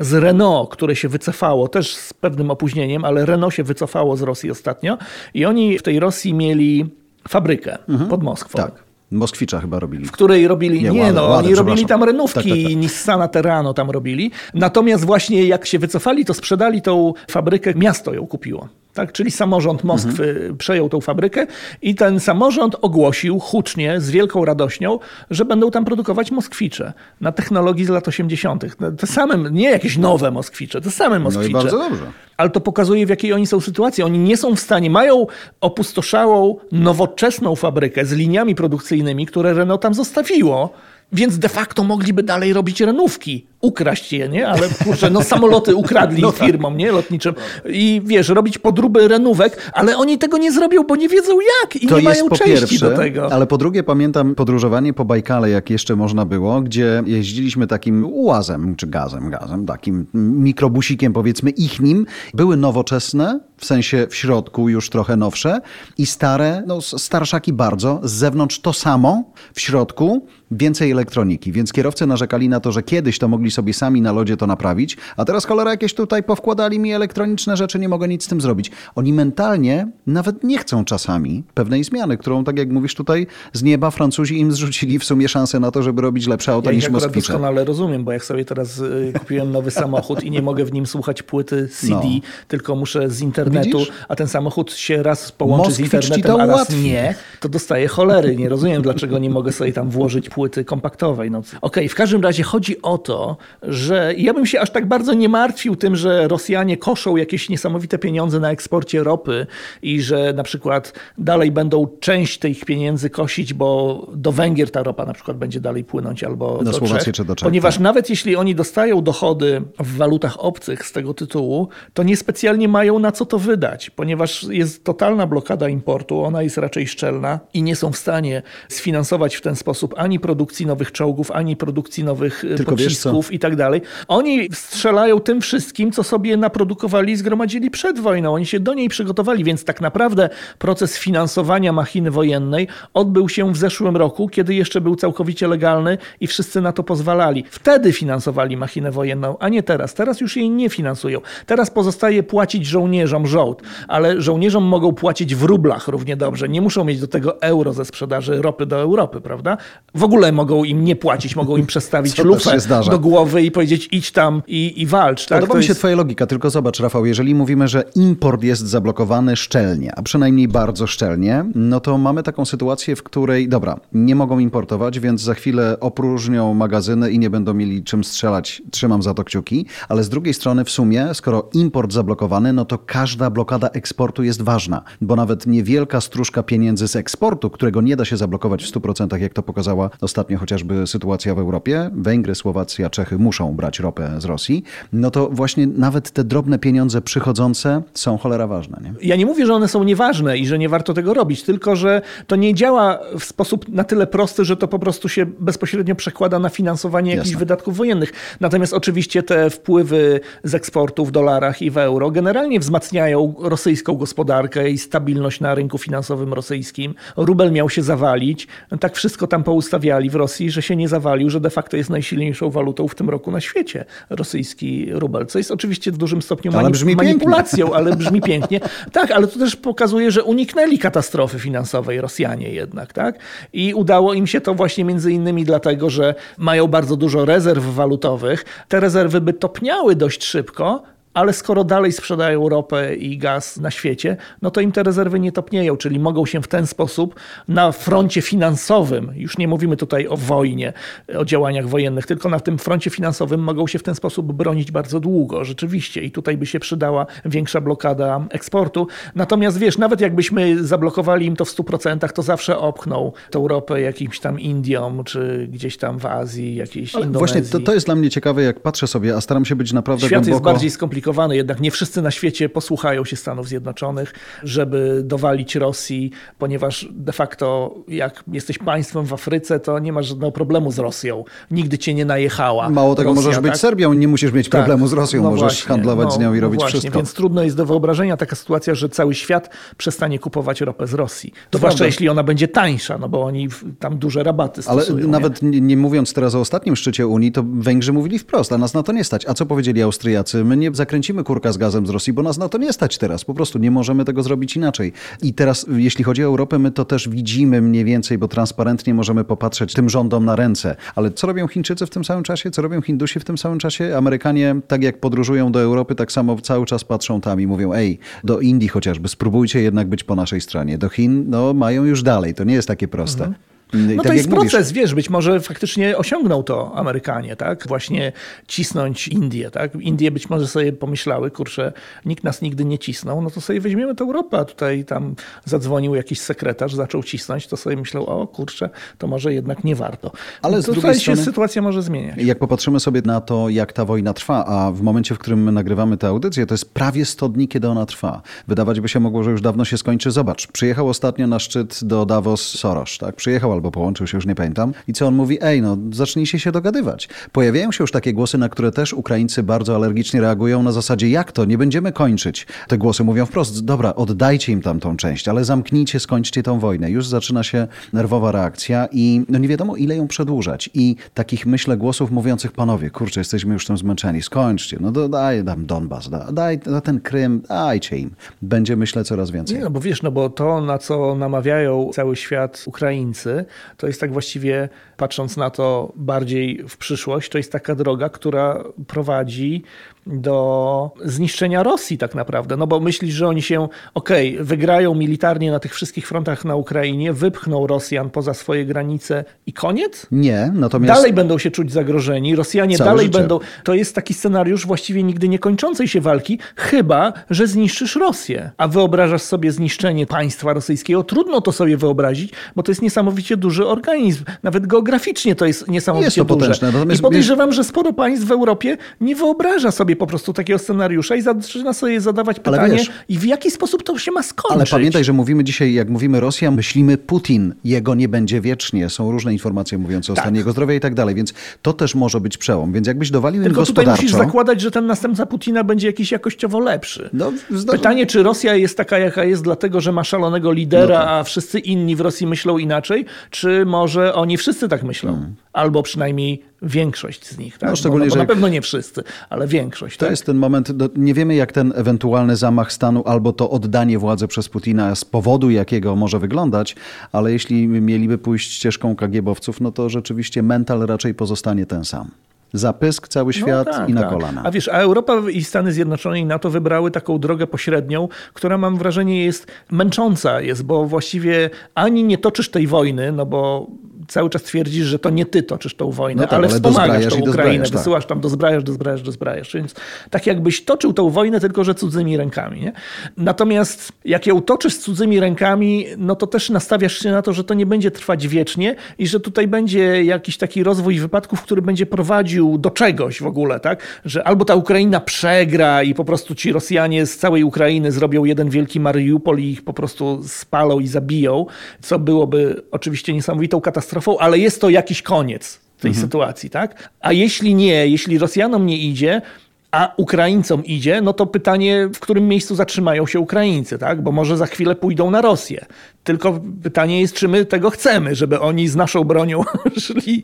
z 0.00 0.14
Renault, 0.14 0.70
które 0.70 0.96
się 0.96 1.08
wycofało, 1.08 1.68
też 1.68 1.94
z 1.96 2.12
pewnym 2.14 2.50
opóźnieniem, 2.50 3.04
ale 3.04 3.26
Renault 3.26 3.54
się 3.54 3.62
wycofało 3.64 4.16
z 4.16 4.22
Rosji 4.22 4.50
ostatnio 4.50 4.98
i 5.34 5.44
oni 5.44 5.78
w 5.78 5.82
tej 5.82 6.00
Rosji 6.00 6.34
mieli 6.34 6.86
fabrykę 7.28 7.78
pod 8.10 8.22
Moskwą 8.22 8.56
Tak. 8.56 8.72
Moskwicza 9.10 9.60
chyba 9.60 9.78
robili. 9.78 10.04
w 10.04 10.12
której 10.12 10.48
robili, 10.48 10.82
Nie, 10.82 10.90
nie, 10.90 11.12
no, 11.12 11.34
oni 11.36 11.54
robili 11.54 11.86
tam 11.86 12.04
renówki, 12.04 12.34
Tak, 12.34 12.44
tak, 12.44 12.62
tak. 12.62 12.76
Nissana 12.76 13.28
Terrano 13.28 13.74
tam 13.74 13.90
robili. 13.90 14.30
Natomiast 14.54 15.04
właśnie 15.04 15.44
jak 15.46 15.66
się 15.66 15.78
wycofali, 15.78 16.24
to 16.24 16.34
sprzedali 16.34 16.82
tą 16.82 17.12
fabrykę, 17.30 17.74
miasto 17.74 18.14
ją 18.14 18.26
kupiło. 18.26 18.68
Tak, 18.94 19.12
czyli 19.12 19.30
samorząd 19.30 19.84
Moskwy 19.84 20.30
Mhm. 20.30 20.56
przejął 20.56 20.88
tą 20.88 21.00
fabrykę 21.00 21.46
i 21.82 21.94
ten 21.94 22.20
samorząd 22.20 22.76
ogłosił 22.82 23.38
hucznie, 23.38 24.00
z 24.00 24.10
wielką 24.10 24.44
radością, 24.44 24.98
że 25.30 25.44
będą 25.44 25.70
tam 25.70 25.84
produkować 25.84 26.30
moskwicze 26.30 26.92
na 27.20 27.32
technologii 27.32 27.84
z 27.84 27.88
lat 27.88 28.08
80. 28.08 28.64
No, 28.80 28.92
Te 28.92 29.06
same, 29.06 29.50
nie 29.50 29.70
jakieś 29.70 29.96
nowe 29.98 30.30
moskwicze, 30.30 30.80
te 30.80 30.90
same 30.90 31.18
No 31.18 31.24
moskwicze. 31.24 31.50
i 31.50 31.52
bardzo 31.52 31.78
dobrze. 31.78 32.02
Ale 32.36 32.50
to 32.50 32.60
pokazuje, 32.60 33.06
w 33.06 33.08
jakiej 33.08 33.32
oni 33.32 33.46
są 33.46 33.60
sytuacji. 33.60 34.04
Oni 34.04 34.18
nie 34.18 34.36
są 34.36 34.56
w 34.56 34.60
stanie, 34.60 34.90
mają 34.90 35.26
opustoszałą, 35.60 36.56
nowoczesną 36.72 37.56
fabrykę 37.56 38.04
z 38.04 38.12
liniami 38.12 38.54
produkcyjnymi, 38.54 39.26
które 39.26 39.54
Renault 39.54 39.82
tam 39.82 39.94
zostawiło, 39.94 40.70
więc 41.12 41.38
de 41.38 41.48
facto 41.48 41.84
mogliby 41.84 42.22
dalej 42.22 42.52
robić 42.52 42.80
renówki. 42.80 43.46
Ukraść 43.60 44.12
je, 44.12 44.28
nie? 44.28 44.48
Ale 44.48 44.68
kurczę, 44.84 45.10
no 45.10 45.22
samoloty 45.22 45.74
ukradli 45.74 46.22
No 46.30 46.32
tak. 46.32 46.46
firmom, 46.46 46.76
nie? 46.76 46.92
Lotniczym. 46.92 47.34
I 47.68 48.02
wiesz, 48.04 48.28
robić 48.28 48.58
podróby 48.58 49.08
renówek, 49.08 49.70
ale 49.72 49.96
oni 49.96 50.18
tego 50.18 50.38
nie 50.38 50.52
zrobią, 50.52 50.82
bo 50.84 50.96
nie 50.96 51.08
wiedzą 51.08 51.32
jak 51.62 51.82
i 51.82 51.86
To 51.86 51.96
nie 51.98 52.02
mają 52.04 52.28
po 52.28 52.36
części 52.36 52.54
pierwsze, 52.54 52.90
do 52.90 52.96
tego. 52.96 53.32
ale 53.32 53.46
po 53.46 53.58
drugie 53.58 53.82
pamiętam 53.82 54.34
podróżowanie 54.34 54.92
po 54.92 55.04
Bajkale, 55.04 55.50
jak 55.50 55.70
jeszcze 55.70 55.96
można 55.96 56.24
było, 56.24 56.60
gdzie 56.60 57.02
jeździliśmy 57.06 57.66
takim 57.66 58.04
ułazem, 58.04 58.76
czy 58.76 58.86
gazem, 58.86 59.30
gazem, 59.30 59.66
takim 59.66 60.06
mikrobusikiem 60.14 61.12
powiedzmy 61.12 61.50
ichnim. 61.50 62.06
Były 62.34 62.56
nowoczesne, 62.56 63.40
w 63.56 63.66
sensie 63.66 64.06
w 64.10 64.14
środku 64.14 64.68
już 64.68 64.90
trochę 64.90 65.16
nowsze 65.16 65.60
i 65.98 66.06
stare, 66.06 66.62
no 66.66 66.80
starszaki 66.80 67.52
bardzo, 67.52 68.00
z 68.02 68.12
zewnątrz 68.12 68.60
to 68.60 68.72
samo, 68.72 69.24
w 69.54 69.60
środku 69.60 70.26
więcej 70.50 70.90
elektroniki. 70.90 71.52
Więc 71.52 71.72
kierowcy 71.72 72.06
narzekali 72.06 72.48
na 72.48 72.60
to, 72.60 72.72
że 72.72 72.82
kiedyś 72.82 73.18
to 73.18 73.28
mogli 73.28 73.49
sobie 73.50 73.74
sami 73.74 74.00
na 74.02 74.12
lodzie 74.12 74.36
to 74.36 74.46
naprawić, 74.46 74.96
a 75.16 75.24
teraz 75.24 75.44
cholera 75.46 75.70
jakieś 75.70 75.94
tutaj 75.94 76.22
powkładali 76.22 76.78
mi 76.78 76.92
elektroniczne 76.92 77.56
rzeczy, 77.56 77.78
nie 77.78 77.88
mogę 77.88 78.08
nic 78.08 78.24
z 78.24 78.28
tym 78.28 78.40
zrobić. 78.40 78.70
Oni 78.94 79.12
mentalnie 79.12 79.88
nawet 80.06 80.44
nie 80.44 80.58
chcą 80.58 80.84
czasami 80.84 81.44
pewnej 81.54 81.84
zmiany, 81.84 82.16
którą, 82.16 82.44
tak 82.44 82.58
jak 82.58 82.68
mówisz 82.70 82.94
tutaj, 82.94 83.26
z 83.52 83.62
nieba 83.62 83.90
Francuzi 83.90 84.38
im 84.40 84.52
zrzucili 84.52 84.98
w 84.98 85.04
sumie 85.04 85.28
szansę 85.28 85.60
na 85.60 85.70
to, 85.70 85.82
żeby 85.82 86.02
robić 86.02 86.26
lepsze 86.26 86.52
auta 86.52 86.70
Ja 86.70 86.76
niż 86.76 86.88
Moskwicze. 86.90 87.20
doskonale 87.32 87.64
rozumiem, 87.64 88.04
bo 88.04 88.12
jak 88.12 88.24
sobie 88.24 88.44
teraz 88.44 88.78
y, 88.78 89.12
kupiłem 89.18 89.50
nowy 89.50 89.70
samochód 89.70 90.24
i 90.24 90.30
nie 90.30 90.42
mogę 90.42 90.64
w 90.64 90.72
nim 90.72 90.86
słuchać 90.86 91.22
płyty 91.22 91.68
CD, 91.68 91.94
No. 91.94 92.20
tylko 92.48 92.76
muszę 92.76 93.10
z 93.10 93.20
internetu, 93.20 93.78
Widzisz? 93.78 93.92
a 94.08 94.16
ten 94.16 94.28
samochód 94.28 94.72
się 94.72 95.02
raz 95.02 95.32
połączy 95.32 95.64
z 95.72 95.80
Moskwicz 95.80 95.90
ci 95.90 95.96
internetem, 96.06 96.32
to 96.36 96.42
a 96.42 96.46
raz 96.46 96.56
ułatwi. 96.56 96.76
nie, 96.82 97.14
to 97.40 97.48
dostaję 97.48 97.88
cholery. 97.88 98.36
Nie 98.36 98.48
rozumiem, 98.48 98.82
dlaczego 98.82 99.18
nie 99.18 99.30
mogę 99.30 99.52
sobie 99.52 99.72
tam 99.72 99.90
włożyć 99.90 100.28
płyty 100.28 100.64
kompaktowej. 100.64 101.30
No, 101.30 101.42
Okej, 101.60 101.88
w 101.88 101.94
każdym 101.94 102.22
razie 102.22 102.42
chodzi 102.42 102.82
o 102.82 102.98
to, 102.98 103.36
że 103.62 104.14
ja 104.16 104.34
bym 104.34 104.46
się 104.46 104.60
aż 104.60 104.70
tak 104.70 104.86
bardzo 104.86 105.14
nie 105.14 105.28
martwił 105.28 105.76
tym, 105.76 105.96
że 105.96 106.28
Rosjanie 106.28 106.76
koszą 106.76 107.16
jakieś 107.16 107.48
niesamowite 107.48 107.98
pieniądze 107.98 108.40
na 108.40 108.50
eksporcie 108.50 109.02
ropy 109.02 109.46
i 109.82 110.02
że 110.02 110.32
na 110.32 110.42
przykład 110.42 110.92
dalej 111.18 111.50
będą 111.50 111.88
część 112.00 112.38
tych 112.38 112.64
pieniędzy 112.64 113.10
kosić, 113.10 113.54
bo 113.54 114.06
do 114.14 114.32
Węgier 114.32 114.70
ta 114.70 114.82
ropa 114.82 115.06
na 115.06 115.12
przykład 115.12 115.36
będzie 115.36 115.60
dalej 115.60 115.84
płynąć 115.84 116.24
albo 116.24 116.58
Do 116.58 116.64
do 116.64 116.72
Słowacji 116.72 117.04
Czech. 117.04 117.14
czy 117.14 117.24
do 117.24 117.36
Czech, 117.36 117.46
Ponieważ 117.46 117.74
tak. 117.74 117.82
nawet 117.82 118.10
jeśli 118.10 118.36
oni 118.36 118.54
dostają 118.54 119.02
dochody 119.02 119.62
w 119.78 119.96
walutach 119.96 120.44
obcych 120.44 120.86
z 120.86 120.92
tego 120.92 121.14
tytułu, 121.14 121.68
to 121.94 122.02
niespecjalnie 122.02 122.68
mają 122.68 122.98
na 122.98 123.12
co 123.12 123.26
to 123.26 123.38
wydać, 123.38 123.90
ponieważ 123.90 124.42
jest 124.42 124.84
totalna 124.84 125.26
blokada 125.26 125.68
importu, 125.68 126.24
ona 126.24 126.42
jest 126.42 126.58
raczej 126.58 126.88
szczelna 126.88 127.40
i 127.54 127.62
nie 127.62 127.76
są 127.76 127.92
w 127.92 127.96
stanie 127.96 128.42
sfinansować 128.68 129.36
w 129.36 129.40
ten 129.40 129.56
sposób 129.56 129.94
ani 129.96 130.20
produkcji 130.20 130.66
nowych 130.66 130.92
czołgów, 130.92 131.30
ani 131.30 131.56
produkcji 131.56 132.04
nowych 132.04 132.44
Tylko 132.56 132.72
pocisków 132.72 133.29
i 133.30 133.38
tak 133.38 133.56
dalej. 133.56 133.82
Oni 134.08 134.48
strzelają 134.52 135.20
tym 135.20 135.40
wszystkim, 135.40 135.92
co 135.92 136.02
sobie 136.02 136.36
naprodukowali 136.36 137.12
i 137.12 137.16
zgromadzili 137.16 137.70
przed 137.70 137.98
wojną. 137.98 138.34
Oni 138.34 138.46
się 138.46 138.60
do 138.60 138.74
niej 138.74 138.88
przygotowali, 138.88 139.44
więc 139.44 139.64
tak 139.64 139.80
naprawdę 139.80 140.30
proces 140.58 140.98
finansowania 140.98 141.72
machiny 141.72 142.10
wojennej 142.10 142.68
odbył 142.94 143.28
się 143.28 143.52
w 143.52 143.56
zeszłym 143.56 143.96
roku, 143.96 144.28
kiedy 144.28 144.54
jeszcze 144.54 144.80
był 144.80 144.96
całkowicie 144.96 145.48
legalny 145.48 145.98
i 146.20 146.26
wszyscy 146.26 146.60
na 146.60 146.72
to 146.72 146.82
pozwalali. 146.82 147.44
Wtedy 147.50 147.92
finansowali 147.92 148.56
machinę 148.56 148.90
wojenną, 148.90 149.38
a 149.38 149.48
nie 149.48 149.62
teraz. 149.62 149.94
Teraz 149.94 150.20
już 150.20 150.36
jej 150.36 150.50
nie 150.50 150.70
finansują. 150.70 151.20
Teraz 151.46 151.70
pozostaje 151.70 152.22
płacić 152.22 152.66
żołnierzom 152.66 153.26
żołd, 153.26 153.62
ale 153.88 154.20
żołnierzom 154.20 154.64
mogą 154.64 154.92
płacić 154.92 155.34
w 155.34 155.42
rublach 155.42 155.88
równie 155.88 156.16
dobrze. 156.16 156.48
Nie 156.48 156.60
muszą 156.60 156.84
mieć 156.84 157.00
do 157.00 157.08
tego 157.08 157.42
euro 157.42 157.72
ze 157.72 157.84
sprzedaży 157.84 158.42
ropy 158.42 158.66
do 158.66 158.80
Europy, 158.80 159.20
prawda? 159.20 159.56
W 159.94 160.04
ogóle 160.04 160.32
mogą 160.32 160.64
im 160.64 160.84
nie 160.84 160.96
płacić, 160.96 161.36
mogą 161.36 161.56
im 161.56 161.66
przestawić 161.72 162.18
lufę 162.18 162.56
do 162.90 162.98
głowy 162.98 163.19
i 163.42 163.50
powiedzieć 163.50 163.88
idź 163.92 164.12
tam 164.12 164.42
i, 164.46 164.82
i 164.82 164.86
walcz. 164.86 165.26
Tak? 165.26 165.38
Podoba 165.40 165.52
To 165.52 165.58
mi 165.58 165.64
się 165.64 165.70
jest- 165.70 165.80
twoja 165.80 165.96
logika, 165.96 166.26
tylko 166.26 166.50
zobacz 166.50 166.80
Rafał, 166.80 167.06
jeżeli 167.06 167.34
mówimy, 167.34 167.68
że 167.68 167.84
import 167.94 168.42
jest 168.42 168.62
zablokowany 168.66 169.36
szczelnie, 169.36 169.94
a 169.96 170.02
przynajmniej 170.02 170.48
bardzo 170.48 170.86
szczelnie, 170.86 171.44
no 171.54 171.80
to 171.80 171.98
mamy 171.98 172.22
taką 172.22 172.44
sytuację, 172.44 172.96
w 172.96 173.02
której, 173.02 173.48
dobra, 173.48 173.80
nie 173.92 174.14
mogą 174.14 174.38
importować, 174.38 175.00
więc 175.00 175.20
za 175.20 175.34
chwilę 175.34 175.76
opróżnią 175.80 176.54
magazyny 176.54 177.10
i 177.10 177.18
nie 177.18 177.30
będą 177.30 177.54
mieli 177.54 177.84
czym 177.84 178.04
strzelać, 178.04 178.62
trzymam 178.70 179.02
za 179.02 179.14
to 179.14 179.24
kciuki, 179.24 179.66
ale 179.88 180.04
z 180.04 180.08
drugiej 180.08 180.34
strony 180.34 180.64
w 180.64 180.70
sumie, 180.70 181.08
skoro 181.14 181.48
import 181.54 181.92
zablokowany, 181.92 182.52
no 182.52 182.64
to 182.64 182.78
każda 182.78 183.30
blokada 183.30 183.68
eksportu 183.68 184.22
jest 184.22 184.42
ważna, 184.42 184.82
bo 185.00 185.16
nawet 185.16 185.46
niewielka 185.46 186.00
stróżka 186.00 186.42
pieniędzy 186.42 186.88
z 186.88 186.96
eksportu, 186.96 187.50
którego 187.50 187.80
nie 187.80 187.96
da 187.96 188.04
się 188.04 188.16
zablokować 188.16 188.64
w 188.64 188.72
100%, 188.72 189.18
jak 189.20 189.32
to 189.32 189.42
pokazała 189.42 189.90
ostatnio 190.00 190.38
chociażby 190.38 190.86
sytuacja 190.86 191.34
w 191.34 191.38
Europie, 191.38 191.90
Węgry, 191.94 192.34
Słowacja, 192.34 192.90
Czechy 192.90 193.09
muszą 193.18 193.54
brać 193.54 193.80
ropę 193.80 194.10
z 194.18 194.24
Rosji, 194.24 194.64
no 194.92 195.10
to 195.10 195.28
właśnie 195.32 195.66
nawet 195.66 196.10
te 196.10 196.24
drobne 196.24 196.58
pieniądze 196.58 197.02
przychodzące 197.02 197.82
są 197.94 198.18
cholera 198.18 198.46
ważne. 198.46 198.80
Nie? 198.82 199.08
Ja 199.08 199.16
nie 199.16 199.26
mówię, 199.26 199.46
że 199.46 199.54
one 199.54 199.68
są 199.68 199.84
nieważne 199.84 200.38
i 200.38 200.46
że 200.46 200.58
nie 200.58 200.68
warto 200.68 200.94
tego 200.94 201.14
robić, 201.14 201.42
tylko 201.42 201.76
że 201.76 202.02
to 202.26 202.36
nie 202.36 202.54
działa 202.54 202.98
w 203.18 203.24
sposób 203.24 203.68
na 203.68 203.84
tyle 203.84 204.06
prosty, 204.06 204.44
że 204.44 204.56
to 204.56 204.68
po 204.68 204.78
prostu 204.78 205.08
się 205.08 205.26
bezpośrednio 205.26 205.94
przekłada 205.94 206.38
na 206.38 206.48
finansowanie 206.48 207.10
jakichś 207.10 207.28
Jasne. 207.28 207.38
wydatków 207.38 207.76
wojennych. 207.76 208.12
Natomiast 208.40 208.74
oczywiście 208.74 209.22
te 209.22 209.50
wpływy 209.50 210.20
z 210.44 210.54
eksportu 210.54 211.06
w 211.06 211.10
dolarach 211.10 211.62
i 211.62 211.70
w 211.70 211.78
euro 211.78 212.10
generalnie 212.10 212.60
wzmacniają 212.60 213.34
rosyjską 213.38 213.94
gospodarkę 213.94 214.70
i 214.70 214.78
stabilność 214.78 215.40
na 215.40 215.54
rynku 215.54 215.78
finansowym 215.78 216.32
rosyjskim. 216.32 216.94
Rubel 217.16 217.52
miał 217.52 217.70
się 217.70 217.82
zawalić. 217.82 218.48
Tak 218.80 218.96
wszystko 218.96 219.26
tam 219.26 219.44
poustawiali 219.44 220.10
w 220.10 220.14
Rosji, 220.14 220.50
że 220.50 220.62
się 220.62 220.76
nie 220.76 220.88
zawalił, 220.88 221.30
że 221.30 221.40
de 221.40 221.50
facto 221.50 221.76
jest 221.76 221.90
najsilniejszą 221.90 222.50
walutą 222.50 222.88
w 222.88 222.94
tym 223.00 223.10
roku 223.10 223.30
na 223.30 223.40
świecie 223.40 223.84
rosyjski 224.10 224.86
rubel, 224.92 225.26
co 225.26 225.38
jest 225.38 225.50
oczywiście 225.50 225.92
w 225.92 225.96
dużym 225.96 226.22
stopniu 226.22 226.52
Ale 226.52 226.62
mani- 226.62 226.72
brzmi 226.72 226.96
pięknie. 226.96 227.06
manipulacją, 227.12 227.74
ale 227.74 227.96
brzmi 227.96 228.20
pięknie. 228.20 228.60
Tak, 228.92 229.10
ale 229.10 229.26
to 229.26 229.38
też 229.38 229.56
pokazuje, 229.56 230.10
że 230.10 230.22
uniknęli 230.24 230.78
katastrofy 230.78 231.38
finansowej 231.38 232.00
Rosjanie 232.00 232.48
jednak, 232.50 232.92
tak? 232.92 233.18
I 233.52 233.74
udało 233.74 234.14
im 234.14 234.26
się 234.26 234.40
to 234.40 234.54
właśnie 234.54 234.84
między 234.84 235.12
innymi 235.12 235.44
dlatego, 235.44 235.90
że 235.90 236.14
mają 236.38 236.66
bardzo 236.66 236.96
dużo 236.96 237.24
rezerw 237.24 237.64
walutowych. 237.74 238.44
Te 238.68 238.80
rezerwy 238.80 239.20
by 239.20 239.32
topniały 239.32 239.96
dość 239.96 240.24
szybko, 240.24 240.82
ale 241.14 241.32
skoro 241.32 241.64
dalej 241.64 241.92
sprzedają 241.92 242.48
ropę 242.48 242.94
i 242.94 243.18
gaz 243.18 243.56
na 243.56 243.70
świecie, 243.70 244.16
no 244.42 244.50
to 244.50 244.60
im 244.60 244.72
te 244.72 244.82
rezerwy 244.82 245.20
nie 245.20 245.32
topnieją, 245.32 245.76
czyli 245.76 245.98
mogą 245.98 246.26
się 246.26 246.42
w 246.42 246.48
ten 246.48 246.66
sposób 246.66 247.14
na 247.48 247.72
froncie 247.72 248.22
finansowym, 248.22 249.12
już 249.14 249.38
nie 249.38 249.48
mówimy 249.48 249.76
tutaj 249.76 250.06
o 250.08 250.16
wojnie, 250.16 250.72
o 251.16 251.24
działaniach 251.24 251.68
wojennych, 251.68 252.06
tylko 252.06 252.28
na 252.28 252.40
tym 252.40 252.58
froncie 252.58 252.90
finansowym 252.90 253.40
mogą 253.40 253.66
się 253.66 253.78
w 253.78 253.82
ten 253.82 253.94
sposób 253.94 254.32
bronić 254.32 254.72
bardzo 254.72 255.00
długo, 255.00 255.44
rzeczywiście. 255.44 256.02
I 256.02 256.10
tutaj 256.10 256.36
by 256.36 256.46
się 256.46 256.60
przydała 256.60 257.06
większa 257.24 257.60
blokada 257.60 258.26
eksportu. 258.30 258.86
Natomiast 259.14 259.58
wiesz, 259.58 259.78
nawet 259.78 260.00
jakbyśmy 260.00 260.64
zablokowali 260.64 261.26
im 261.26 261.36
to 261.36 261.44
w 261.44 261.48
100%, 261.48 262.12
to 262.12 262.22
zawsze 262.22 262.58
opchną 262.58 263.12
tą 263.30 263.48
ropę 263.48 263.80
jakimś 263.80 264.20
tam 264.20 264.40
Indiom, 264.40 265.04
czy 265.04 265.48
gdzieś 265.52 265.76
tam 265.76 265.98
w 265.98 266.06
Azji, 266.06 266.56
jakiejś 266.56 266.94
Indonezji. 266.94 267.18
właśnie 267.18 267.42
to, 267.42 267.60
to 267.60 267.74
jest 267.74 267.86
dla 267.86 267.94
mnie 267.94 268.10
ciekawe, 268.10 268.42
jak 268.42 268.60
patrzę 268.60 268.86
sobie, 268.86 269.16
a 269.16 269.20
staram 269.20 269.44
się 269.44 269.56
być 269.56 269.72
naprawdę 269.72 270.06
Świat 270.06 270.22
głęboko... 270.22 270.30
jest 270.30 270.44
bardziej 270.44 270.70
skomplikowany, 270.70 270.99
jednak 271.30 271.60
nie 271.60 271.70
wszyscy 271.70 272.02
na 272.02 272.10
świecie 272.10 272.48
posłuchają 272.48 273.04
się 273.04 273.16
Stanów 273.16 273.48
Zjednoczonych, 273.48 274.12
żeby 274.42 275.02
dowalić 275.04 275.56
Rosji, 275.56 276.10
ponieważ 276.38 276.88
de 276.90 277.12
facto 277.12 277.74
jak 277.88 278.24
jesteś 278.32 278.58
państwem 278.58 279.06
w 279.06 279.12
Afryce, 279.12 279.60
to 279.60 279.78
nie 279.78 279.92
masz 279.92 280.06
żadnego 280.06 280.32
problemu 280.32 280.72
z 280.72 280.78
Rosją. 280.78 281.24
Nigdy 281.50 281.78
cię 281.78 281.94
nie 281.94 282.04
najechała. 282.04 282.70
Mało 282.70 282.94
tego, 282.94 283.10
Rosja, 283.10 283.22
możesz 283.24 283.40
być 283.42 283.52
tak? 283.52 283.60
Serbią, 283.60 283.92
nie 283.92 284.08
musisz 284.08 284.32
mieć 284.32 284.48
Tak. 284.48 284.60
problemu 284.60 284.86
z 284.86 284.92
Rosją, 284.92 285.22
No 285.22 285.30
możesz 285.30 285.40
właśnie, 285.42 285.68
handlować 285.68 286.12
z 286.12 286.16
no, 286.18 286.22
nią 286.22 286.34
i 286.34 286.36
no 286.36 286.40
robić 286.40 286.60
właśnie, 286.60 286.80
wszystko. 286.80 286.98
Więc 286.98 287.14
trudno 287.14 287.42
jest 287.42 287.56
do 287.56 287.66
wyobrażenia 287.66 288.16
taka 288.16 288.36
sytuacja, 288.36 288.74
że 288.74 288.88
cały 288.88 289.14
świat 289.14 289.50
przestanie 289.76 290.18
kupować 290.18 290.60
ropę 290.60 290.86
z 290.86 290.94
Rosji. 290.94 291.32
To 291.50 291.58
Zwłaszcza 291.58 291.76
prawda. 291.78 291.86
jeśli 291.86 292.08
ona 292.08 292.22
będzie 292.22 292.48
tańsza, 292.48 292.98
no 292.98 293.08
bo 293.08 293.22
oni 293.22 293.48
tam 293.78 293.98
duże 293.98 294.22
rabaty 294.22 294.60
Ale 294.66 294.82
stosują. 294.82 295.04
nie? 295.06 295.12
nawet 295.12 295.42
nie, 295.42 295.60
nie 295.60 295.76
mówiąc 295.76 296.12
teraz 296.12 296.34
o 296.34 296.40
ostatnim 296.40 296.76
szczycie 296.76 297.06
Unii, 297.06 297.32
to 297.32 297.44
Węgrzy 297.46 297.92
mówili 297.92 298.18
wprost, 298.18 298.52
a 298.52 298.58
nas 298.58 298.74
na 298.74 298.82
to 298.82 298.92
nie 298.92 299.04
stać. 299.04 299.26
A 299.26 299.34
co 299.34 299.46
powiedzieli 299.46 299.82
Austriacy? 299.82 300.44
My 300.44 300.56
nie 300.56 300.70
zakręcimy 300.90 301.24
kurka 301.24 301.52
z 301.52 301.56
gazem 301.56 301.86
z 301.86 301.90
Rosji, 301.90 302.12
bo 302.12 302.22
nas 302.22 302.38
na 302.38 302.48
to 302.48 302.58
nie 302.58 302.72
stać 302.72 302.98
teraz. 302.98 303.24
Po 303.24 303.34
prostu 303.34 303.58
nie 303.58 303.70
możemy 303.70 304.04
tego 304.04 304.22
zrobić 304.22 304.56
inaczej. 304.56 304.92
I 305.22 305.34
teraz, 305.34 305.66
jeśli 305.76 306.04
chodzi 306.04 306.24
o 306.24 306.26
Europę, 306.26 306.58
my 306.58 306.70
to 306.70 306.84
też 306.84 307.08
widzimy 307.08 307.62
mniej 307.62 307.84
więcej, 307.84 308.18
bo 308.18 308.28
transparentnie 308.28 308.94
możemy 308.94 309.24
popatrzeć 309.24 309.74
tym 309.74 309.88
rządom 309.88 310.24
na 310.24 310.36
ręce. 310.36 310.76
Ale 310.94 311.10
co 311.10 311.26
robią 311.26 311.48
Chińczycy 311.48 311.86
w 311.86 311.90
tym 311.90 312.04
samym 312.04 312.24
czasie? 312.24 312.50
Co 312.50 312.62
robią 312.62 312.82
Hindusi 312.82 313.20
w 313.20 313.24
tym 313.24 313.38
samym 313.38 313.58
czasie? 313.58 313.96
Amerykanie, 313.96 314.56
tak 314.68 314.82
jak 314.82 315.00
podróżują 315.00 315.52
do 315.52 315.60
Europy, 315.60 315.94
tak 315.94 316.12
samo 316.12 316.36
cały 316.36 316.66
czas 316.66 316.84
patrzą 316.84 317.20
tam 317.20 317.40
i 317.40 317.46
mówią, 317.46 317.72
ej, 317.72 317.98
do 318.24 318.40
Indii 318.40 318.68
chociażby, 318.68 319.08
spróbujcie 319.08 319.60
jednak 319.62 319.88
być 319.88 320.04
po 320.04 320.14
naszej 320.14 320.40
stronie. 320.40 320.78
Do 320.78 320.88
Chin, 320.88 321.24
no 321.28 321.54
mają 321.54 321.84
już 321.84 322.02
dalej. 322.02 322.34
To 322.34 322.44
nie 322.44 322.54
jest 322.54 322.68
takie 322.68 322.88
proste. 322.88 323.24
I 323.24 323.59
No 323.72 323.96
tak 324.02 324.06
to 324.06 324.12
jest 324.12 324.30
mówisz, 324.30 324.50
proces, 324.52 324.72
wiesz, 324.72 324.94
być 324.94 325.10
może 325.10 325.40
faktycznie 325.40 325.96
osiągną 325.98 326.42
to 326.42 326.72
Amerykanie, 326.74 327.36
tak? 327.36 327.68
Właśnie 327.68 328.12
cisnąć 328.48 329.08
Indię, 329.08 329.50
tak? 329.50 329.74
Indie 329.80 330.10
być 330.10 330.30
może 330.30 330.46
sobie 330.48 330.72
pomyślały, 330.72 331.30
kurczę, 331.30 331.72
nikt 332.04 332.24
nas 332.24 332.42
nigdy 332.42 332.64
nie 332.64 332.78
cisnął, 332.78 333.22
no 333.22 333.30
to 333.30 333.40
sobie 333.40 333.60
weźmiemy 333.60 333.94
tę 333.94 334.04
Europę, 334.04 334.38
a 334.38 334.44
tutaj 334.44 334.84
tam 334.84 335.14
zadzwonił 335.44 335.94
jakiś 335.94 336.20
sekretarz, 336.20 336.74
zaczął 336.74 337.02
cisnąć, 337.02 337.46
to 337.46 337.56
sobie 337.56 337.76
myślał, 337.76 338.06
o 338.06 338.26
kurczę, 338.26 338.70
to 338.98 339.06
może 339.06 339.34
jednak 339.34 339.64
nie 339.64 339.76
warto. 339.76 340.12
Ale 340.42 340.56
No 340.56 340.62
z 340.62 340.64
drugiej 340.64 340.80
tutaj 340.82 340.94
się 340.94 341.00
strony- 341.00 341.22
sytuacja 341.24 341.62
może 341.62 341.82
zmieniać. 341.82 342.16
Jak 342.18 342.38
popatrzymy 342.38 342.80
sobie 342.80 343.02
na 343.04 343.20
to, 343.20 343.48
jak 343.48 343.72
ta 343.72 343.84
wojna 343.84 344.14
trwa, 344.14 344.44
a 344.46 344.72
w 344.72 344.82
momencie, 344.82 345.14
w 345.14 345.18
którym 345.18 345.42
my 345.42 345.52
nagrywamy 345.52 345.96
tę 345.96 346.08
audycję, 346.08 346.46
to 346.46 346.54
jest 346.54 346.74
prawie 346.74 347.04
100 347.04 347.28
dni, 347.28 347.48
kiedy 347.48 347.68
ona 347.68 347.86
trwa. 347.86 348.22
Wydawać 348.48 348.80
by 348.80 348.88
się 348.88 349.00
mogło, 349.00 349.22
że 349.22 349.30
już 349.30 349.40
dawno 349.40 349.64
się 349.64 349.78
skończy. 349.78 350.10
Zobacz, 350.10 350.46
przyjechał 350.46 350.88
ostatnio 350.88 351.26
na 351.26 351.38
szczyt 351.38 351.84
do 351.84 352.06
Davos 352.06 352.42
Soros, 352.42 352.98
tak? 352.98 353.16
Przyjechał 353.16 353.52
albo 353.60 353.70
połączył 353.70 354.06
się, 354.06 354.16
już 354.16 354.26
nie 354.26 354.34
pamiętam. 354.34 354.72
I 354.88 354.92
co 354.92 355.06
on 355.06 355.14
mówi? 355.14 355.38
Ej, 355.40 355.62
no 355.62 355.76
zacznijcie 355.92 356.38
się 356.38 356.52
dogadywać. 356.52 357.08
Pojawiają 357.32 357.72
się 357.72 357.84
już 357.84 357.92
takie 357.92 358.12
głosy, 358.12 358.38
na 358.38 358.48
które 358.48 358.72
też 358.72 358.92
Ukraińcy 358.92 359.42
bardzo 359.42 359.74
alergicznie 359.74 360.20
reagują 360.20 360.62
na 360.62 360.72
zasadzie, 360.72 361.10
jak 361.10 361.32
to? 361.32 361.44
Nie 361.44 361.58
będziemy 361.58 361.92
kończyć. 361.92 362.46
Te 362.68 362.78
głosy 362.78 363.04
mówią 363.04 363.26
wprost, 363.26 363.64
dobra, 363.64 363.94
oddajcie 363.94 364.52
im 364.52 364.62
tam 364.62 364.80
tą 364.80 364.96
część, 364.96 365.28
ale 365.28 365.44
zamknijcie, 365.44 366.00
skończcie 366.00 366.42
tą 366.42 366.58
wojnę. 366.58 366.90
Już 366.90 367.06
zaczyna 367.06 367.42
się 367.42 367.66
nerwowa 367.92 368.32
reakcja 368.32 368.88
i 368.92 369.24
no 369.28 369.38
nie 369.38 369.48
wiadomo, 369.48 369.76
ile 369.76 369.96
ją 369.96 370.08
przedłużać. 370.08 370.70
I 370.74 370.96
takich, 371.14 371.46
myślę, 371.46 371.76
głosów 371.76 372.10
mówiących, 372.10 372.52
panowie, 372.52 372.90
kurczę, 372.90 373.20
jesteśmy 373.20 373.52
już 373.52 373.66
tym 373.66 373.76
zmęczeni, 373.76 374.22
skończcie, 374.22 374.76
no 374.80 374.92
to 374.92 375.08
daj 375.08 375.44
tam 375.44 375.66
Donbas, 375.66 376.10
da, 376.10 376.32
daj 376.32 376.60
na 376.66 376.80
ten 376.80 377.00
Krym, 377.00 377.42
dajcie 377.48 377.98
im. 377.98 378.10
Będzie, 378.42 378.76
myślę, 378.76 379.04
coraz 379.04 379.30
więcej. 379.30 379.56
Nie, 379.56 379.64
no 379.64 379.70
bo 379.70 379.80
wiesz, 379.80 380.02
no 380.02 380.10
bo 380.10 380.30
to, 380.30 380.60
na 380.60 380.78
co 380.78 381.14
namawiają 381.14 381.90
cały 381.92 382.16
świat 382.16 382.64
Ukraińcy, 382.66 383.44
to 383.76 383.86
jest 383.86 384.00
tak 384.00 384.12
właściwie, 384.12 384.68
patrząc 384.96 385.36
na 385.36 385.50
to 385.50 385.92
bardziej 385.96 386.64
w 386.68 386.76
przyszłość, 386.76 387.30
to 387.30 387.38
jest 387.38 387.52
taka 387.52 387.74
droga, 387.74 388.08
która 388.08 388.64
prowadzi 388.86 389.62
do 390.06 390.90
zniszczenia 391.04 391.62
Rosji 391.62 391.98
tak 391.98 392.14
naprawdę. 392.14 392.56
No 392.56 392.66
bo 392.66 392.80
myślisz, 392.80 393.14
że 393.14 393.28
oni 393.28 393.42
się, 393.42 393.68
okej, 393.94 394.38
wygrają 394.40 394.94
militarnie 394.94 395.50
na 395.50 395.58
tych 395.58 395.74
wszystkich 395.74 396.08
frontach 396.08 396.44
na 396.44 396.56
Ukrainie, 396.56 397.12
wypchną 397.12 397.66
Rosjan 397.66 398.10
poza 398.10 398.34
swoje 398.34 398.64
granice 398.66 399.24
i 399.46 399.52
koniec? 399.52 400.06
Nie, 400.10 400.52
natomiast... 400.54 400.94
Dalej 400.94 401.12
będą 401.12 401.38
się 401.38 401.50
czuć 401.50 401.72
zagrożeni, 401.72 402.36
Rosjanie 402.36 402.78
Całe 402.78 402.90
dalej 402.90 403.06
życie. 403.06 403.18
będą. 403.18 403.40
To 403.64 403.74
jest 403.74 403.94
taki 403.94 404.14
scenariusz 404.14 404.66
właściwie 404.66 405.02
nigdy 405.02 405.28
nie 405.28 405.38
kończącej 405.38 405.88
się 405.88 406.00
walki, 406.00 406.38
chyba 406.56 407.12
że 407.30 407.46
zniszczysz 407.46 407.96
Rosję. 407.96 408.50
A 408.56 408.68
wyobrażasz 408.68 409.22
sobie 409.22 409.52
zniszczenie 409.52 410.06
państwa 410.06 410.52
rosyjskiego? 410.52 411.04
Trudno 411.04 411.40
to 411.40 411.52
sobie 411.52 411.76
wyobrazić, 411.76 412.32
bo 412.56 412.62
to 412.62 412.70
jest 412.70 412.82
niesamowicie 412.82 413.36
duży 413.36 413.66
organizm. 413.66 414.24
Nawet 414.42 414.66
geograficznie 414.66 415.34
to 415.34 415.46
jest 415.46 415.68
niesamowicie 415.68 416.04
Jest 416.06 416.16
to 416.16 416.24
duże. 416.24 416.40
potężne, 416.40 416.72
natomiast 416.72 417.00
I 417.00 417.02
podejrzewam, 417.02 417.52
że 417.52 417.64
sporo 417.64 417.92
państw 417.92 418.26
w 418.26 418.32
Europie 418.32 418.76
nie 419.00 419.16
wyobraża 419.16 419.70
sobie 419.70 419.89
po 419.96 420.06
prostu 420.06 420.32
takiego 420.32 420.58
scenariusza 420.58 421.16
i 421.16 421.22
zaczyna 421.22 421.72
sobie 421.72 422.00
zadawać 422.00 422.40
pytanie, 422.40 422.74
wiesz- 422.76 422.90
i 423.08 423.18
w 423.18 423.24
jaki 423.24 423.50
sposób 423.50 423.82
to 423.82 423.98
się 423.98 424.12
ma 424.12 424.22
skończyć. 424.22 424.56
Ale 424.56 424.66
pamiętaj, 424.80 425.04
że 425.04 425.12
mówimy 425.12 425.44
dzisiaj, 425.44 425.72
jak 425.74 425.88
mówimy 425.88 426.20
Rosja, 426.20 426.50
myślimy 426.50 426.98
Putin. 426.98 427.54
Jego 427.64 427.94
nie 427.94 428.08
będzie 428.08 428.40
wiecznie. 428.40 428.88
Są 428.88 429.10
różne 429.12 429.32
informacje 429.32 429.78
mówiące 429.78 430.12
o 430.12 430.16
Tak. 430.16 430.24
stanie 430.24 430.38
jego 430.38 430.52
zdrowia 430.52 430.74
i 430.74 430.80
tak 430.80 430.94
dalej, 430.94 431.14
więc 431.14 431.34
to 431.62 431.72
też 431.72 431.94
może 431.94 432.20
być 432.20 432.38
przełom. 432.38 432.72
Więc 432.72 432.86
jakbyś 432.86 433.10
dowalił 433.10 433.40
im 433.42 433.44
Tylko 433.44 433.60
tutaj 433.60 433.74
gospodarczo... 433.74 434.02
musisz 434.02 434.16
zakładać, 434.18 434.60
że 434.60 434.70
ten 434.70 434.86
następca 434.86 435.26
Putina 435.26 435.64
będzie 435.64 435.86
jakiś 435.86 436.12
jakościowo 436.12 436.60
lepszy. 436.60 437.10
No, 437.12 437.32
zdo- 437.50 437.72
Pytanie, 437.72 438.06
czy 438.06 438.22
Rosja 438.22 438.54
jest 438.54 438.76
taka, 438.76 438.98
jaka 438.98 439.24
jest, 439.24 439.42
dlatego 439.42 439.80
że 439.80 439.92
ma 439.92 440.04
szalonego 440.04 440.52
lidera, 440.52 440.98
No 440.98 441.04
tak. 441.04 441.08
a 441.08 441.24
wszyscy 441.24 441.58
inni 441.58 441.96
w 441.96 442.00
Rosji 442.00 442.26
myślą 442.26 442.58
inaczej, 442.58 443.04
czy 443.30 443.64
może 443.66 444.14
oni 444.14 444.36
wszyscy 444.36 444.68
tak 444.68 444.82
myślą? 444.82 445.24
Albo 445.52 445.82
przynajmniej 445.82 446.42
większość 446.62 447.26
z 447.26 447.38
nich. 447.38 447.52
Tak? 447.52 447.60
Hmm. 447.60 447.72
No, 447.72 447.76
szczególnie, 447.76 448.06
bo 448.06 448.12
że 448.14 448.18
na 448.18 448.26
pewno 448.26 448.48
nie 448.48 448.62
wszyscy, 448.62 449.02
ale 449.30 449.46
większość. 449.46 449.79
To 449.80 449.96
tak? 449.98 450.10
jest 450.10 450.26
ten 450.26 450.36
moment, 450.36 450.72
do, 450.72 450.88
nie 450.96 451.14
wiemy 451.14 451.34
jak 451.34 451.52
ten 451.52 451.72
ewentualny 451.76 452.36
zamach 452.36 452.72
stanu 452.72 453.02
albo 453.06 453.32
to 453.32 453.50
oddanie 453.50 453.98
władzy 453.98 454.28
przez 454.28 454.48
Putina 454.48 454.94
z 454.94 455.04
powodu 455.04 455.50
jakiego 455.50 455.96
może 455.96 456.18
wyglądać, 456.18 456.76
ale 457.12 457.32
jeśli 457.32 457.68
mieliby 457.68 458.18
pójść 458.18 458.52
ścieżką 458.52 458.96
kagiebowców, 458.96 459.60
no 459.60 459.72
to 459.72 459.88
rzeczywiście 459.88 460.42
mental 460.42 460.86
raczej 460.86 461.14
pozostanie 461.14 461.66
ten 461.66 461.84
sam. 461.84 462.10
Zapysk 462.52 463.08
cały 463.08 463.32
świat 463.32 463.66
No 463.66 463.72
tak, 463.72 463.88
i 463.88 463.94
na 463.94 464.00
tak. 464.00 464.10
kolana. 464.10 464.42
A 464.44 464.50
wiesz, 464.50 464.68
a 464.68 464.78
Europa 464.78 465.22
i 465.32 465.44
Stany 465.44 465.72
Zjednoczone 465.72 466.20
i 466.20 466.24
NATO 466.24 466.50
wybrały 466.50 466.90
taką 466.90 467.18
drogę 467.18 467.46
pośrednią, 467.46 468.08
która 468.34 468.58
mam 468.58 468.76
wrażenie 468.76 469.24
jest 469.24 469.46
męcząca, 469.70 470.40
jest, 470.40 470.62
bo 470.62 470.86
właściwie 470.86 471.50
ani 471.74 472.04
nie 472.04 472.18
toczysz 472.18 472.50
tej 472.50 472.66
wojny, 472.66 473.12
no 473.12 473.26
bo 473.26 473.66
cały 474.10 474.30
czas 474.30 474.42
twierdzisz, 474.42 474.86
że 474.86 474.98
to 474.98 475.10
nie 475.10 475.26
ty 475.26 475.42
toczysz 475.42 475.74
tą 475.74 475.90
wojnę, 475.90 476.22
No 476.22 476.28
tak, 476.28 476.38
ale, 476.38 476.48
ale 476.48 476.56
wspomagasz 476.56 477.14
tą 477.14 477.20
Ukrainę, 477.20 477.64
tak. 477.64 477.72
wysyłasz 477.72 478.06
tam, 478.06 478.20
dozbrajasz, 478.20 478.64
dozbrajasz, 478.64 479.02
dozbrajasz. 479.02 479.54
Więc 479.54 479.74
tak 480.10 480.26
jakbyś 480.26 480.64
toczył 480.64 480.92
tą 480.92 481.10
wojnę, 481.10 481.40
tylko 481.40 481.64
że 481.64 481.74
cudzymi 481.74 482.16
rękami. 482.16 482.60
Nie? 482.60 482.72
Natomiast 483.16 483.92
jak 484.04 484.26
ją 484.26 484.42
toczysz 484.42 484.78
cudzymi 484.78 485.20
rękami, 485.20 485.86
no 485.98 486.16
to 486.16 486.26
też 486.26 486.50
nastawiasz 486.50 486.98
się 486.98 487.10
na 487.10 487.22
to, 487.22 487.32
że 487.32 487.44
to 487.44 487.54
nie 487.54 487.66
będzie 487.66 487.90
trwać 487.90 488.28
wiecznie 488.28 488.76
i 488.98 489.06
że 489.06 489.20
tutaj 489.20 489.48
będzie 489.48 490.04
jakiś 490.04 490.36
taki 490.38 490.62
rozwój 490.62 490.98
wypadków, 490.98 491.42
który 491.42 491.62
będzie 491.62 491.86
prowadził 491.86 492.58
do 492.58 492.70
czegoś 492.70 493.22
w 493.22 493.26
ogóle, 493.26 493.60
tak? 493.60 493.82
Że 494.04 494.24
albo 494.24 494.44
ta 494.44 494.54
Ukraina 494.54 495.00
przegra 495.00 495.82
i 495.82 495.94
po 495.94 496.04
prostu 496.04 496.34
ci 496.34 496.52
Rosjanie 496.52 497.06
z 497.06 497.18
całej 497.18 497.44
Ukrainy 497.44 497.92
zrobią 497.92 498.24
jeden 498.24 498.50
wielki 498.50 498.80
Mariupol 498.80 499.38
i 499.38 499.50
ich 499.50 499.64
po 499.64 499.72
prostu 499.72 500.22
spalą 500.26 500.80
i 500.80 500.86
zabiją, 500.86 501.46
co 501.80 501.98
byłoby 501.98 502.62
oczywiście 502.70 503.12
niesamowitą 503.12 503.60
katastrofą, 503.60 503.99
ale 504.20 504.38
jest 504.38 504.60
to 504.60 504.70
jakiś 504.70 505.02
koniec 505.02 505.60
tej 505.80 505.94
sytuacji, 505.94 506.50
tak? 506.50 506.90
A 507.00 507.12
jeśli 507.12 507.54
nie, 507.54 507.88
jeśli 507.88 508.18
Rosjanom 508.18 508.66
nie 508.66 508.78
idzie, 508.78 509.22
a 509.70 509.94
Ukraińcom 509.96 510.64
idzie, 510.64 511.00
no 511.00 511.12
to 511.12 511.26
pytanie, 511.26 511.88
w 511.94 512.00
którym 512.00 512.28
miejscu 512.28 512.54
zatrzymają 512.54 513.06
się 513.06 513.20
Ukraińcy, 513.20 513.78
tak? 513.78 514.02
Bo 514.02 514.12
może 514.12 514.36
za 514.36 514.46
chwilę 514.46 514.74
pójdą 514.74 515.10
na 515.10 515.20
Rosję. 515.20 515.66
Tylko 516.04 516.40
pytanie 516.62 517.00
jest, 517.00 517.14
czy 517.14 517.28
my 517.28 517.44
tego 517.44 517.70
chcemy, 517.70 518.14
żeby 518.14 518.40
oni 518.40 518.68
z 518.68 518.76
naszą 518.76 519.04
bronią 519.04 519.42
szli. 519.86 520.22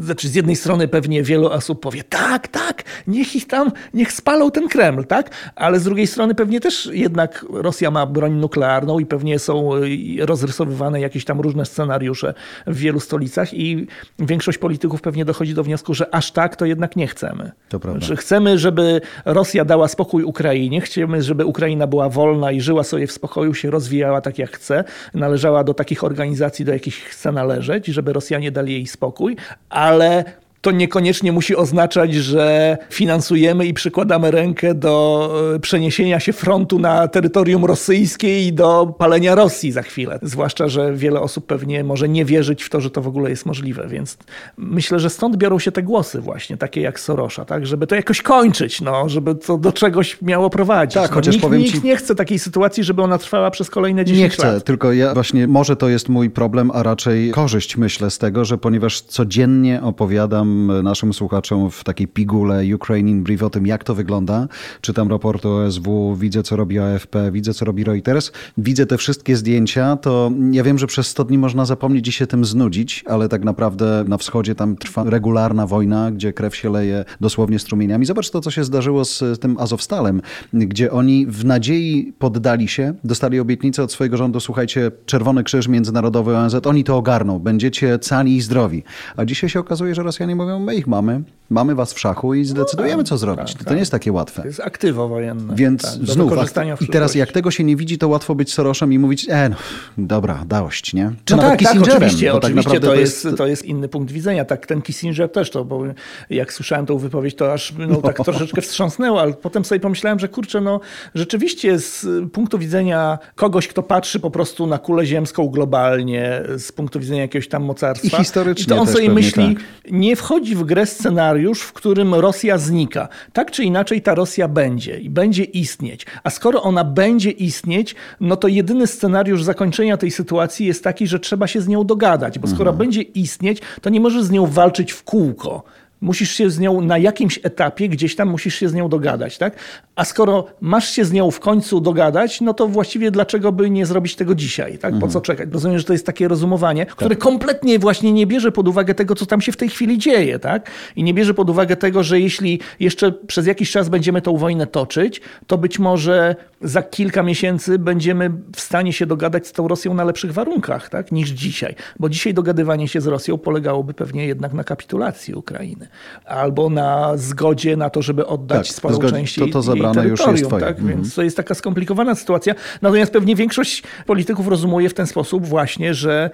Znaczy, 0.00 0.28
z 0.28 0.34
jednej 0.34 0.56
strony 0.56 0.88
pewnie 0.88 1.22
wielu 1.22 1.46
osób 1.46 1.80
powie, 1.80 2.04
tak, 2.04 2.48
tak, 2.48 2.82
niech 3.06 3.36
ich 3.36 3.46
tam, 3.46 3.72
niech 3.94 4.12
spalą 4.12 4.50
ten 4.50 4.68
Kreml, 4.68 5.04
tak? 5.04 5.30
Ale 5.56 5.80
z 5.80 5.84
drugiej 5.84 6.06
strony 6.06 6.34
pewnie 6.34 6.60
też 6.60 6.90
jednak 6.92 7.46
Rosja 7.50 7.90
ma 7.90 8.06
broń 8.06 8.32
nuklearną 8.32 8.98
i 8.98 9.06
pewnie 9.06 9.38
są 9.38 9.74
y, 9.74 10.26
rozrysowywane 10.26 11.00
jakieś 11.00 11.24
tam 11.24 11.40
różne 11.40 11.66
scenariusze 11.66 12.34
w 12.66 12.76
wielu 12.76 13.00
stolicach 13.00 13.54
i 13.54 13.86
większość 14.18 14.58
polityków 14.58 15.00
pewnie 15.00 15.24
dochodzi 15.24 15.54
do 15.54 15.64
wniosku, 15.64 15.94
że 15.94 16.14
aż 16.14 16.32
tak 16.32 16.56
to 16.56 16.66
jednak 16.66 16.96
nie 16.96 17.06
chcemy. 17.06 17.52
To 17.68 17.80
prawda. 17.80 18.06
Że 18.06 18.16
chcemy, 18.16 18.58
żeby 18.58 19.00
Rosja 19.24 19.64
dała 19.64 19.88
spokój 19.88 20.24
Ukrainie, 20.24 20.80
chcemy, 20.80 21.22
żeby 21.22 21.44
Ukraina 21.44 21.86
była 21.86 22.08
wolna 22.08 22.52
i 22.52 22.60
żyła 22.60 22.84
sobie 22.84 23.06
w 23.06 23.12
spokoju, 23.12 23.54
się 23.54 23.70
rozwijała 23.70 24.20
tak 24.20 24.38
jak 24.38 24.50
chce, 24.50 24.84
należała 25.18 25.64
do 25.64 25.74
takich 25.74 26.04
organizacji, 26.04 26.64
do 26.64 26.72
jakich 26.72 26.94
chce 26.94 27.32
należeć, 27.32 27.86
żeby 27.86 28.12
Rosjanie 28.12 28.52
dali 28.52 28.72
jej 28.72 28.86
spokój, 28.86 29.36
ale 29.70 30.24
to 30.60 30.70
niekoniecznie 30.70 31.32
musi 31.32 31.56
oznaczać, 31.56 32.14
że 32.14 32.76
finansujemy 32.90 33.66
i 33.66 33.74
przykładamy 33.74 34.30
rękę 34.30 34.74
do 34.74 35.30
e, 35.54 35.58
przeniesienia 35.58 36.20
się 36.20 36.32
frontu 36.32 36.78
na 36.78 37.08
terytorium 37.08 37.64
rosyjskie 37.64 38.46
i 38.46 38.52
do 38.52 38.94
palenia 38.98 39.34
Rosji 39.34 39.72
za 39.72 39.82
chwilę. 39.82 40.18
Zwłaszcza, 40.22 40.68
że 40.68 40.92
wiele 40.94 41.20
osób 41.20 41.46
pewnie 41.46 41.84
może 41.84 42.08
nie 42.08 42.24
wierzyć 42.24 42.62
w 42.62 42.70
to, 42.70 42.80
że 42.80 42.90
to 42.90 43.02
w 43.02 43.08
ogóle 43.08 43.30
jest 43.30 43.46
możliwe, 43.46 43.88
więc 43.88 44.18
myślę, 44.56 44.98
że 45.00 45.10
stąd 45.10 45.36
biorą 45.36 45.58
się 45.58 45.72
te 45.72 45.82
głosy 45.82 46.20
właśnie, 46.20 46.56
takie 46.56 46.80
jak 46.80 47.00
Sorosza, 47.00 47.44
tak, 47.44 47.66
żeby 47.66 47.86
to 47.86 47.94
jakoś 47.94 48.22
kończyć, 48.22 48.80
no, 48.80 49.08
żeby 49.08 49.34
to 49.34 49.58
do 49.58 49.72
czegoś 49.72 50.22
miało 50.22 50.50
prowadzić. 50.50 50.94
Tak, 50.94 51.10
no, 51.10 51.14
chociaż 51.14 51.34
nikt, 51.34 51.46
powiem 51.46 51.60
nikt 51.60 51.80
ci- 51.80 51.86
nie 51.86 51.96
chce 51.96 52.14
takiej 52.14 52.38
sytuacji, 52.38 52.84
żeby 52.84 53.02
ona 53.02 53.18
trwała 53.18 53.50
przez 53.50 53.70
kolejne 53.70 54.04
10 54.04 54.22
Nie 54.22 54.28
chcę, 54.28 54.52
lat. 54.52 54.64
tylko 54.64 54.92
ja 54.92 55.14
właśnie, 55.14 55.46
może 55.46 55.76
to 55.76 55.88
jest 55.88 56.08
mój 56.08 56.30
problem, 56.30 56.70
a 56.74 56.82
raczej 56.82 57.30
korzyść 57.30 57.76
myślę 57.76 58.10
z 58.10 58.18
tego, 58.18 58.44
że 58.44 58.58
ponieważ 58.58 59.00
codziennie 59.00 59.80
opowiadam 59.82 60.47
naszym 60.82 61.12
słuchaczom 61.12 61.70
w 61.70 61.84
takiej 61.84 62.08
pigule 62.08 62.62
Ukraine 62.74 63.10
in 63.10 63.22
Brief 63.22 63.42
o 63.42 63.50
tym, 63.50 63.66
jak 63.66 63.84
to 63.84 63.94
wygląda, 63.94 64.48
czytam 64.80 65.08
raport 65.08 65.46
OSW, 65.46 66.16
widzę 66.16 66.42
co 66.42 66.56
robi 66.56 66.78
AFP, 66.78 67.32
widzę 67.32 67.54
co 67.54 67.64
robi 67.64 67.84
Reuters, 67.84 68.32
widzę 68.58 68.86
te 68.86 68.98
wszystkie 68.98 69.36
zdjęcia, 69.36 69.96
to 69.96 70.30
ja 70.52 70.62
wiem, 70.62 70.78
że 70.78 70.86
przez 70.86 71.06
100 71.06 71.24
dni 71.24 71.38
można 71.38 71.64
zapomnieć 71.64 72.08
i 72.08 72.12
się 72.12 72.26
tym 72.26 72.44
znudzić, 72.44 73.04
ale 73.06 73.28
tak 73.28 73.44
naprawdę 73.44 74.04
na 74.08 74.18
wschodzie 74.18 74.54
tam 74.54 74.76
trwa 74.76 75.04
regularna 75.04 75.66
wojna, 75.66 76.10
gdzie 76.10 76.32
krew 76.32 76.56
się 76.56 76.70
leje 76.70 77.04
dosłownie 77.20 77.58
strumieniami. 77.58 78.06
Zobacz 78.06 78.30
to, 78.30 78.40
co 78.40 78.50
się 78.50 78.64
zdarzyło 78.64 79.04
z 79.04 79.40
tym 79.40 79.56
Azowstalem, 79.58 80.22
gdzie 80.52 80.92
oni 80.92 81.26
w 81.26 81.44
nadziei 81.44 82.12
poddali 82.18 82.68
się, 82.68 82.94
dostali 83.04 83.40
obietnicę 83.40 83.82
od 83.82 83.92
swojego 83.92 84.16
rządu, 84.16 84.40
słuchajcie, 84.40 84.90
Czerwony 85.06 85.44
Krzyż 85.44 85.68
Międzynarodowy 85.68 86.36
ONZ, 86.36 86.66
oni 86.66 86.84
to 86.84 86.96
ogarną, 86.96 87.38
będziecie 87.38 87.98
cali 87.98 88.36
i 88.36 88.40
zdrowi. 88.40 88.82
A 89.16 89.24
dzisiaj 89.24 89.50
się 89.50 89.60
okazuje, 89.60 89.94
że 89.94 90.02
Rosjanie 90.02 90.36
mówią, 90.38 90.58
my 90.58 90.74
ich 90.74 90.86
mamy, 90.86 91.22
mamy 91.50 91.74
was 91.74 91.92
w 91.92 91.98
szachu 91.98 92.34
i 92.34 92.44
zdecydujemy, 92.44 93.04
co 93.04 93.18
zrobić. 93.18 93.54
To 93.54 93.74
nie 93.74 93.80
jest 93.80 93.92
takie 93.92 94.12
łatwe. 94.12 94.42
To 94.42 94.48
jest 94.48 94.60
aktywo 94.60 95.08
wojenne. 95.08 95.54
Więc 95.56 95.82
tak, 95.82 96.06
znów, 96.06 96.32
w 96.78 96.82
i 96.82 96.88
teraz 96.88 97.14
jak 97.14 97.32
tego 97.32 97.50
się 97.50 97.64
nie 97.64 97.76
widzi, 97.76 97.98
to 97.98 98.08
łatwo 98.08 98.34
być 98.34 98.54
Soroszem 98.54 98.92
i 98.92 98.98
mówić, 98.98 99.26
e, 99.30 99.48
no, 99.48 99.56
dobra, 99.98 100.44
dałość, 100.46 100.94
nie? 100.94 101.12
Czy 101.24 101.36
No 101.36 101.42
nawet 101.42 101.58
tak, 101.58 101.68
tak, 101.68 101.72
Kissingerem, 101.72 101.96
oczywiście, 101.96 102.26
tak 102.26 102.34
oczywiście 102.34 102.70
naprawdę 102.72 102.88
to, 102.88 102.94
jest, 102.94 103.28
to 103.36 103.46
jest 103.46 103.64
inny 103.64 103.88
punkt 103.88 104.12
widzenia. 104.12 104.44
Tak, 104.44 104.66
ten 104.66 104.82
Kissinger 104.82 105.32
też 105.32 105.50
to, 105.50 105.64
bo 105.64 105.82
jak 106.30 106.52
słyszałem 106.52 106.86
tą 106.86 106.98
wypowiedź, 106.98 107.34
to 107.34 107.52
aż 107.52 107.74
no, 107.88 108.02
tak 108.02 108.16
troszeczkę 108.24 108.60
wstrząsnęło, 108.62 109.20
ale 109.20 109.32
potem 109.32 109.64
sobie 109.64 109.80
pomyślałem, 109.80 110.18
że 110.18 110.28
kurczę, 110.28 110.60
no 110.60 110.80
rzeczywiście 111.14 111.78
z 111.78 112.06
punktu 112.32 112.58
widzenia 112.58 113.18
kogoś, 113.34 113.68
kto 113.68 113.82
patrzy 113.82 114.20
po 114.20 114.30
prostu 114.30 114.66
na 114.66 114.78
kulę 114.78 115.06
ziemską 115.06 115.48
globalnie, 115.48 116.42
z 116.56 116.72
punktu 116.72 117.00
widzenia 117.00 117.22
jakiegoś 117.22 117.48
tam 117.48 117.64
mocarstwa. 117.64 118.16
I 118.16 118.20
historycznie 118.20 118.74
I 118.74 118.76
to 118.76 118.82
on 118.82 118.86
sobie 118.86 119.10
myśli, 119.10 119.54
tak. 119.54 119.92
nie 119.92 120.16
wchodzi 120.28 120.54
w 120.54 120.64
grę 120.64 120.86
scenariusz, 120.86 121.60
w 121.60 121.72
którym 121.72 122.14
Rosja 122.14 122.58
znika. 122.58 123.08
Tak 123.32 123.50
czy 123.50 123.64
inaczej 123.64 124.02
ta 124.02 124.14
Rosja 124.14 124.48
będzie 124.48 124.98
i 124.98 125.10
będzie 125.10 125.44
istnieć. 125.44 126.06
A 126.24 126.30
skoro 126.30 126.62
ona 126.62 126.84
będzie 126.84 127.30
istnieć, 127.30 127.94
no 128.20 128.36
to 128.36 128.48
jedyny 128.48 128.86
scenariusz 128.86 129.42
zakończenia 129.42 129.96
tej 129.96 130.10
sytuacji 130.10 130.66
jest 130.66 130.84
taki, 130.84 131.06
że 131.06 131.20
trzeba 131.20 131.46
się 131.46 131.60
z 131.60 131.68
nią 131.68 131.84
dogadać, 131.84 132.38
bo 132.38 132.48
skoro 132.48 132.72
będzie 132.72 133.02
istnieć, 133.02 133.62
to 133.80 133.90
nie 133.90 134.00
możesz 134.00 134.22
z 134.22 134.30
nią 134.30 134.46
walczyć 134.46 134.92
w 134.92 135.02
kółko. 135.02 135.62
Musisz 136.00 136.30
się 136.30 136.50
z 136.50 136.58
nią 136.58 136.80
na 136.80 136.98
jakimś 136.98 137.40
etapie, 137.42 137.88
gdzieś 137.88 138.16
tam 138.16 138.28
musisz 138.28 138.54
się 138.54 138.68
z 138.68 138.74
nią 138.74 138.88
dogadać, 138.88 139.38
tak? 139.38 139.56
A 139.96 140.04
skoro 140.04 140.46
masz 140.60 140.90
się 140.90 141.04
z 141.04 141.12
nią 141.12 141.30
w 141.30 141.40
końcu 141.40 141.80
dogadać, 141.80 142.40
no 142.40 142.54
to 142.54 142.68
właściwie 142.68 143.10
dlaczego 143.10 143.52
by 143.52 143.70
nie 143.70 143.86
zrobić 143.86 144.16
tego 144.16 144.34
dzisiaj, 144.34 144.78
tak? 144.78 144.98
Po 144.98 145.08
co 145.08 145.20
czekać? 145.20 145.48
Rozumiem, 145.52 145.78
że 145.78 145.84
to 145.84 145.92
jest 145.92 146.06
takie 146.06 146.28
rozumowanie, 146.28 146.86
które 146.86 147.16
kompletnie 147.16 147.78
właśnie 147.78 148.12
nie 148.12 148.26
bierze 148.26 148.52
pod 148.52 148.68
uwagę 148.68 148.94
tego, 148.94 149.14
co 149.14 149.26
tam 149.26 149.40
się 149.40 149.52
w 149.52 149.56
tej 149.56 149.68
chwili 149.68 149.98
dzieje, 149.98 150.38
tak? 150.38 150.70
I 150.96 151.02
nie 151.02 151.14
bierze 151.14 151.34
pod 151.34 151.50
uwagę 151.50 151.76
tego, 151.76 152.02
że 152.02 152.20
jeśli 152.20 152.60
jeszcze 152.80 153.12
przez 153.12 153.46
jakiś 153.46 153.70
czas 153.70 153.88
będziemy 153.88 154.22
tą 154.22 154.36
wojnę 154.36 154.66
toczyć, 154.66 155.20
to 155.46 155.58
być 155.58 155.78
może 155.78 156.36
za 156.60 156.82
kilka 156.82 157.22
miesięcy 157.22 157.78
będziemy 157.78 158.30
w 158.56 158.60
stanie 158.60 158.92
się 158.92 159.06
dogadać 159.06 159.46
z 159.46 159.52
tą 159.52 159.68
Rosją 159.68 159.94
na 159.94 160.04
lepszych 160.04 160.32
warunkach, 160.32 160.88
tak? 160.88 161.12
Niż 161.12 161.30
dzisiaj. 161.30 161.74
Bo 161.98 162.08
dzisiaj 162.08 162.34
dogadywanie 162.34 162.88
się 162.88 163.00
z 163.00 163.06
Rosją 163.06 163.38
polegałoby 163.38 163.94
pewnie 163.94 164.26
jednak 164.26 164.52
na 164.52 164.64
kapitulacji 164.64 165.34
Ukrainy. 165.34 165.87
Albo 166.24 166.70
na 166.70 167.12
zgodzie 167.16 167.76
na 167.76 167.90
to, 167.90 168.02
żeby 168.02 168.26
oddać 168.26 168.68
Tak, 168.68 168.76
sporą 168.76 168.94
zgodzi- 168.94 169.10
część 169.10 169.38
to- 169.38 169.46
to 169.46 169.62
zabrane 169.62 170.00
jej 170.02 170.10
już 170.10 170.20
jest 170.26 170.44
twoje. 170.46 170.60
tak? 170.64 170.78
Mhm. 170.78 170.88
Więc 170.88 171.14
to 171.14 171.22
jest 171.22 171.36
taka 171.36 171.54
skomplikowana 171.54 172.14
sytuacja. 172.14 172.54
Natomiast 172.82 173.12
pewnie 173.12 173.34
większość 173.36 173.82
polityków 174.06 174.48
rozumuje 174.48 174.88
w 174.88 174.94
ten 174.94 175.06
sposób 175.06 175.46
właśnie, 175.46 175.94
że 175.94 176.30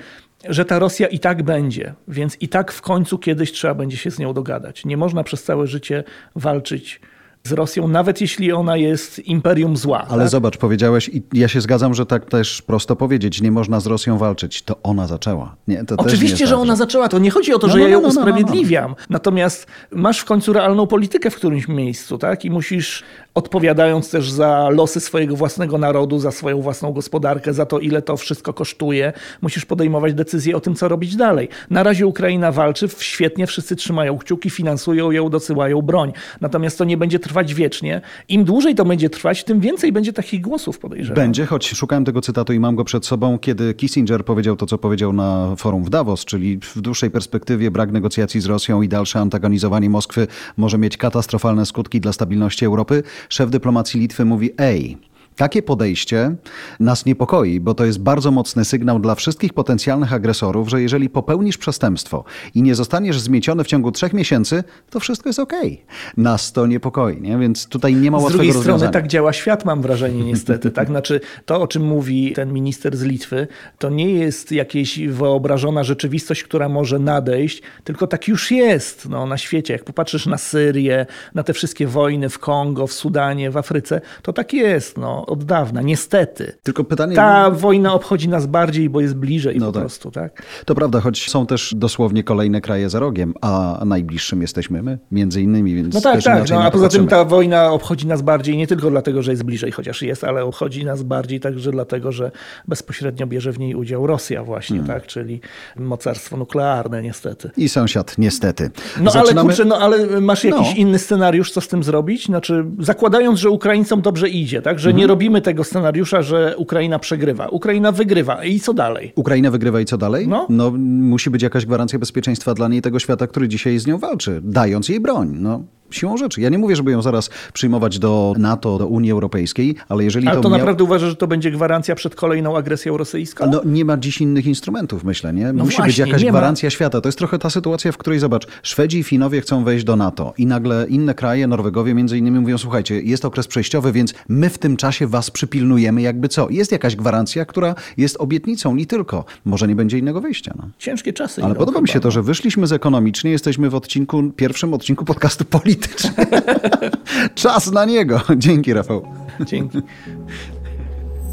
że 0.49 0.64
ta 0.64 0.79
Rosja 0.79 1.07
i 1.07 1.19
tak 1.19 1.43
będzie, 1.43 1.95
więc 2.09 2.37
i 2.40 2.49
tak 2.49 2.73
w 2.73 2.81
końcu 2.83 3.19
kiedyś 3.19 3.53
trzeba 3.53 3.75
będzie 3.75 3.97
się 3.97 4.11
z 4.11 4.19
nią 4.19 4.33
dogadać. 4.33 4.85
Nie 4.85 4.97
można 4.97 5.25
przez 5.25 5.43
całe 5.45 5.67
życie 5.67 6.05
walczyć 6.37 7.01
z 7.46 7.52
Rosją, 7.52 7.88
nawet 7.88 8.20
jeśli 8.20 8.52
ona 8.52 8.76
jest 8.76 9.18
imperium 9.18 9.76
zła. 9.76 10.07
Ale 10.09 10.22
tak? 10.22 10.30
zobacz, 10.30 10.57
powiedziałeś 10.57 11.09
i 11.09 11.22
ja 11.33 11.48
się 11.48 11.61
zgadzam, 11.61 11.94
że 11.94 12.07
tak 12.07 12.24
też 12.30 12.62
prosto 12.62 12.96
powiedzieć, 12.96 13.40
nie 13.40 13.52
można 13.52 13.80
z 13.80 13.87
Rosją 13.87 14.18
walczyć. 14.18 14.62
To 14.62 14.76
ona 14.83 15.07
zaczęła. 15.07 15.57
Nie, 15.68 15.85
to 15.85 15.94
nie 15.94 16.00
Oczywiście, 16.00 16.28
jest 16.44 16.50
że 16.50 16.57
tak, 16.57 16.62
ona 16.62 16.76
zaczęła. 16.76 17.09
To 17.09 17.18
nie 17.18 17.30
chodzi 17.30 17.54
o 17.54 17.59
to, 17.59 17.66
No, 17.66 17.72
że 17.72 17.78
no, 17.78 17.85
ja 17.85 17.90
ją 17.90 18.00
no, 18.00 18.09
no, 18.09 18.14
no, 18.14 18.14
no. 18.14 18.20
usprawiedliwiam. 18.20 18.94
Natomiast 19.11 19.66
masz 19.90 20.18
w 20.18 20.24
końcu 20.24 20.52
realną 20.52 20.87
politykę 20.87 21.30
w 21.30 21.37
którymś 21.37 21.68
miejscu, 21.68 22.18
tak? 22.18 22.44
I 22.44 22.50
musisz, 22.50 23.02
odpowiadając 23.35 24.11
też 24.11 24.31
za 24.31 24.68
losy 24.70 25.01
swojego 25.01 25.37
własnego 25.37 25.79
narodu, 25.79 26.18
za 26.18 26.31
swoją 26.31 26.61
własną 26.61 26.92
gospodarkę, 26.92 27.55
za 27.55 27.66
to, 27.66 27.79
ile 27.79 28.03
to 28.03 28.16
wszystko 28.16 28.53
kosztuje, 28.53 29.12
musisz 29.42 29.64
podejmować 29.64 30.14
decyzje 30.14 30.57
o 30.57 30.61
tym, 30.61 30.75
co 30.75 30.88
robić 30.88 31.16
dalej. 31.16 31.49
Na 31.70 31.83
razie 31.83 32.07
Ukraina 32.07 32.53
walczy, 32.53 32.88
świetnie, 32.99 33.47
wszyscy 33.47 33.77
trzymają 33.77 34.18
kciuki, 34.18 34.51
finansują 34.51 35.11
ją, 35.11 35.29
dosyłają 35.29 35.83
broń. 35.83 36.12
Natomiast 36.40 36.79
to 36.79 36.85
nie 36.85 36.97
będzie 36.97 37.18
trwać 37.18 37.55
wiecznie. 37.55 38.01
Im 38.29 38.44
dłużej 38.44 38.75
to 38.75 38.85
będzie 38.85 39.11
trwać, 39.11 39.44
tym 39.44 39.61
więcej 39.61 39.92
będzie 39.92 40.12
takich 40.12 40.40
głosów, 40.40 40.79
podejrzewam. 40.79 41.14
Będzie, 41.14 41.47
choć 41.47 41.68
szukałem 41.68 42.05
tego 42.05 42.20
cytatu 42.20 42.53
i 42.53 42.61
mam 42.61 42.77
go 42.77 42.85
przed 42.85 43.07
sobą, 43.07 43.38
kiedy 43.38 43.75
Kissinger 43.75 44.25
powiedział 44.25 44.57
to, 44.57 44.66
co 44.66 44.79
powiedział 44.79 45.12
na 45.12 45.57
forum 45.57 45.85
w 45.85 45.90
Davos, 45.90 46.25
czyli 46.25 46.59
w 46.59 46.81
dłuższej 46.81 47.11
perspektywie 47.11 47.70
brak 47.70 47.92
negocjacji 47.92 48.40
z 48.40 48.47
Rosją 48.47 48.83
i 48.83 48.88
dalsze 48.88 49.20
antagonizowanie 49.20 49.90
Moskwy 49.90 50.27
może 50.57 50.79
mieć 50.79 50.97
katastrofalne 50.97 51.66
skutki 51.66 52.01
dla 52.01 52.12
stabilności 52.12 52.64
Europy. 52.64 53.03
Szef 53.29 53.51
dyplomacji 53.51 54.01
Litwy 54.01 54.25
mówi, 54.25 54.51
ej, 54.59 54.99
Takie 55.37 55.62
podejście 55.62 56.35
nas 56.81 57.07
niepokoi, 57.07 57.61
bo 57.61 57.75
to 57.75 57.85
jest 57.85 58.01
bardzo 58.01 58.31
mocny 58.31 58.64
sygnał 58.64 58.99
dla 58.99 59.14
wszystkich 59.14 59.53
potencjalnych 59.53 60.12
agresorów, 60.12 60.68
że 60.68 60.83
jeżeli 60.83 61.11
popełnisz 61.11 61.59
przestępstwo 61.59 62.25
i 62.55 62.62
nie 62.62 62.75
zostaniesz 62.75 63.20
zmieciony 63.20 63.64
w 63.64 63.66
ciągu 63.66 63.92
trzech 63.92 64.12
miesięcy, 64.12 64.64
to 64.90 65.01
wszystko 65.01 65.29
jest 65.29 65.38
okej. 65.38 65.85
Nas 66.16 66.53
to 66.53 66.66
niepokoi, 66.66 67.20
nie? 67.20 67.38
więc 67.38 67.66
tutaj 67.66 67.94
nie 67.94 68.11
ma 68.11 68.18
Z 68.18 68.23
łatwego 68.23 68.38
drugiej 68.38 68.53
strony 68.53 68.66
rozwiązania. 68.66 68.92
tak 68.92 69.07
działa 69.07 69.33
świat, 69.33 69.64
mam 69.64 69.83
wrażenie 69.83 70.25
niestety. 70.25 70.70
tak? 70.70 70.88
Znaczy, 70.88 71.20
to, 71.44 71.61
o 71.61 71.66
czym 71.66 71.83
mówi 71.83 72.33
ten 72.33 72.53
minister 72.53 72.97
z 72.97 73.03
Litwy, 73.03 73.47
to 73.79 73.90
nie 73.90 74.11
jest 74.11 74.53
jakaś 74.53 74.99
wyobrażona 74.99 75.85
rzeczywistość, 75.85 76.42
która 76.42 76.68
może 76.68 76.99
nadejść, 76.99 77.62
tylko 77.85 78.07
tak 78.07 78.29
już 78.29 78.51
jest 78.51 79.09
no, 79.09 79.27
na 79.27 79.38
świecie. 79.38 79.73
Jak 79.73 79.85
popatrzysz 79.85 80.27
na 80.27 80.38
Syrię, 80.38 81.07
na 81.35 81.42
te 81.42 81.53
wszystkie 81.53 81.87
wojny 81.87 82.29
w 82.29 82.38
Kongo, 82.38 82.87
w 82.87 82.92
Sudanie, 82.92 83.51
w 83.51 83.57
Afryce, 83.57 84.01
to 84.23 84.33
tak 84.33 84.53
jest 84.53 84.99
no, 84.99 85.24
od 85.27 85.45
dawna, 85.45 85.83
niestety. 85.83 86.53
Tylko 86.63 86.85
pytanie... 86.85 87.17
Ta 87.17 87.51
wojna 87.51 87.95
obchodzi 87.95 88.29
nas 88.29 88.47
bardziej, 88.47 88.91
bo 88.91 89.01
jest 89.01 89.15
bliżej 89.15 89.59
No 89.59 89.67
po 89.67 89.73
tak. 89.73 89.83
prostu. 89.83 90.11
Tak? 90.11 90.43
To 90.65 90.75
prawda, 90.75 91.01
choć 91.01 91.31
są 91.31 91.47
też 91.47 91.75
dosłownie 91.77 92.25
kolejne 92.25 92.61
kraje 92.61 92.91
za 92.91 92.99
rogiem, 92.99 93.35
a 93.41 93.83
najbliższym 93.87 94.43
jesteśmy 94.43 94.83
my, 94.83 94.99
między 95.11 95.43
innymi, 95.43 95.75
więc 95.75 95.95
No 95.95 96.01
tak, 96.01 96.15
też 96.15 96.25
tak. 96.25 96.51
No, 96.51 96.63
a 96.63 96.71
poza 96.71 96.89
tym 96.89 97.07
ta 97.07 97.25
wojna 97.25 97.71
obchodzi 97.73 98.07
nas 98.07 98.23
bardziej 98.23 98.57
nie 98.57 98.67
tylko 98.67 98.91
dlatego, 98.91 99.23
że 99.23 99.31
jest 99.31 99.43
bliżej, 99.43 99.73
chociaż 99.73 100.03
jest, 100.03 100.25
ale 100.25 100.45
obchodzi 100.45 100.85
nas 100.85 101.03
bardziej 101.03 101.41
także 101.41 101.71
dlatego, 101.71 102.13
że 102.13 102.31
bezpośrednio 102.69 103.27
bierze 103.27 103.53
w 103.53 103.59
niej 103.59 103.75
udział 103.75 104.07
Rosja 104.07 104.45
właśnie, 104.45 104.77
Hmm. 104.79 104.95
tak, 104.95 105.07
czyli 105.07 105.41
mocarstwo 105.77 106.37
nuklearne 106.37 107.03
niestety. 107.03 107.51
I 107.57 107.69
sąsiad, 107.69 108.19
niestety. 108.19 108.71
No 109.01 109.11
ale 109.15 109.35
kurczę, 109.35 109.65
no 109.65 109.77
ale 109.79 110.21
masz 110.21 110.45
jakiś 110.45 110.69
No. 110.71 110.77
inny 110.77 110.99
scenariusz, 110.99 111.51
co 111.53 111.61
z 111.61 111.69
tym 111.69 111.83
zrobić? 111.83 112.27
Znaczy, 112.27 112.65
zakładając, 112.79 113.39
że 113.39 113.51
Ukraińcom 113.51 114.03
dobrze 114.03 114.29
idzie, 114.29 114.63
tak, 114.63 114.79
że 114.79 114.89
Mhm. 114.91 115.01
nie 115.01 115.09
robimy 115.14 115.40
tego 115.40 115.64
scenariusza, 115.64 116.22
że 116.22 116.55
Ukraina 116.57 116.98
przegrywa. 116.98 117.48
Ukraina 117.48 117.92
wygrywa 117.92 118.44
i 118.44 118.61
co 118.61 118.74
dalej? 118.74 119.12
Ukraina 119.16 119.50
wygrywa 119.50 119.81
i 119.81 119.85
co 119.85 119.98
dalej? 119.98 120.29
No. 120.29 120.46
musi 120.79 121.31
być 121.31 121.42
jakaś 121.42 121.66
gwarancja 121.66 121.98
bezpieczeństwa 121.98 122.55
dla 122.55 122.68
niej 122.68 122.83
tego 122.83 122.98
świata, 122.98 123.27
który 123.27 123.48
dzisiaj 123.48 123.79
z 123.79 123.87
nią 123.87 123.98
walczy, 123.98 124.40
dając 124.44 124.88
jej 124.88 125.00
broń. 125.00 125.37
No, 125.38 125.61
siłą 125.96 126.16
rzeczy. 126.16 126.40
Ja 126.40 126.48
nie 126.48 126.59
mówię, 126.59 126.76
żeby 126.76 126.90
ją 126.92 127.02
zaraz 127.02 127.30
przyjmować 127.52 127.98
do 127.98 128.35
NATO, 128.38 128.78
do 128.78 128.87
Unii 128.87 129.12
Europejskiej, 129.12 129.76
ale 129.88 130.04
jeżeli 130.04 130.26
Ale 130.26 130.37
to, 130.37 130.42
to 130.42 130.50
miał... 130.50 130.59
naprawdę 130.59 130.85
uważasz, 130.85 131.11
że 131.11 131.16
to 131.16 131.26
będzie 131.26 131.50
gwarancja 131.50 131.94
przed 131.94 132.14
kolejną 132.14 132.57
agresją 132.57 132.96
rosyjską? 132.96 133.50
No, 133.50 133.61
nie 133.64 133.85
ma 133.85 133.96
dziś 133.96 134.20
innych 134.20 134.46
instrumentów, 134.46 135.04
myślę, 135.04 135.33
nie? 135.33 135.52
Musi 135.52 135.66
być 135.66 135.76
właśnie, 135.76 136.04
jakaś 136.04 136.22
nie 136.22 136.33
ma. 136.33 136.38
gwarancja 136.38 136.70
świata. 136.70 137.00
To 137.00 137.09
jest 137.09 137.18
trochę 137.18 137.38
ta 137.38 137.50
sytuacja, 137.50 137.92
w 137.92 137.96
której 137.96 138.18
zobacz, 138.18 138.46
Szwedzi 138.62 138.98
i 138.98 139.02
Finowie 139.02 139.40
chcą 139.40 139.64
wejść 139.64 139.85
do 139.85 139.96
NATO 139.96 140.35
i 140.38 140.46
nagle 140.46 140.87
inne 140.88 141.14
kraje, 141.14 141.46
Norwegowie 141.46 141.94
między 141.94 142.18
innymi 142.18 142.40
mówią, 142.40 142.59
słuchajcie, 142.59 143.00
jest 143.02 143.24
okres 143.24 143.46
przejściowy, 143.46 143.92
więc 143.92 144.14
my 144.28 144.50
w 144.50 144.59
tym 144.59 144.76
czasie 144.76 145.07
was 145.07 145.30
przypilnujemy 145.30 146.02
jakby 146.02 146.28
co. 146.28 146.50
Jest 146.50 146.72
jakaś 146.72 146.96
gwarancja, 146.96 147.44
która 147.44 147.74
jest 147.96 148.16
obietnicą, 148.20 148.74
nie 148.74 148.87
tylko. 148.87 149.24
Może 149.44 149.68
nie 149.68 149.76
będzie 149.76 149.98
innego 149.98 150.20
wyjścia. 150.20 150.54
No. 150.59 150.68
Ciężkie 150.78 151.12
czasy. 151.12 151.44
Ale 151.44 151.54
podoba 151.54 151.80
mi 151.80 151.88
się 151.88 152.00
to, 152.00 152.09
no. 152.09 152.12
że 152.12 152.22
wyszliśmy 152.22 152.66
z 152.66 152.72
ekonomicznie, 152.72 153.30
jesteśmy 153.30 153.70
w 153.70 153.74
odcinku, 153.74 154.22
pierwszym 154.37 154.74
odcinku 154.74 155.04
podcastu 155.04 155.44
politycznym. 155.88 156.27
Czas 157.35 157.73
na 157.73 157.85
niego. 157.85 158.20
Dzięki, 158.37 158.73
Rafał. 158.73 159.03
Dzięki. 159.47 159.79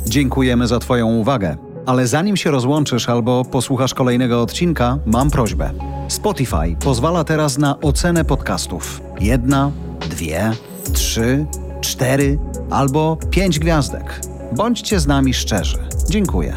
Dziękujemy 0.05 0.67
za 0.67 0.79
Twoją 0.79 1.07
uwagę. 1.07 1.57
Ale 1.85 2.07
zanim 2.07 2.37
się 2.37 2.51
rozłączysz 2.51 3.09
albo 3.09 3.45
posłuchasz 3.45 3.93
kolejnego 3.93 4.41
odcinka, 4.41 4.97
mam 5.05 5.31
prośbę. 5.31 5.71
Spotify 6.07 6.75
pozwala 6.83 7.23
teraz 7.23 7.57
na 7.57 7.79
ocenę 7.79 8.25
podcastów. 8.25 9.01
Jedna, 9.19 9.71
dwie, 10.09 10.51
trzy, 10.93 11.45
cztery 11.81 12.39
albo 12.69 13.17
pięć 13.29 13.59
gwiazdek. 13.59 14.21
Bądźcie 14.55 14.99
z 14.99 15.07
nami 15.07 15.33
szczerzy. 15.33 15.77
Dziękuję. 16.09 16.55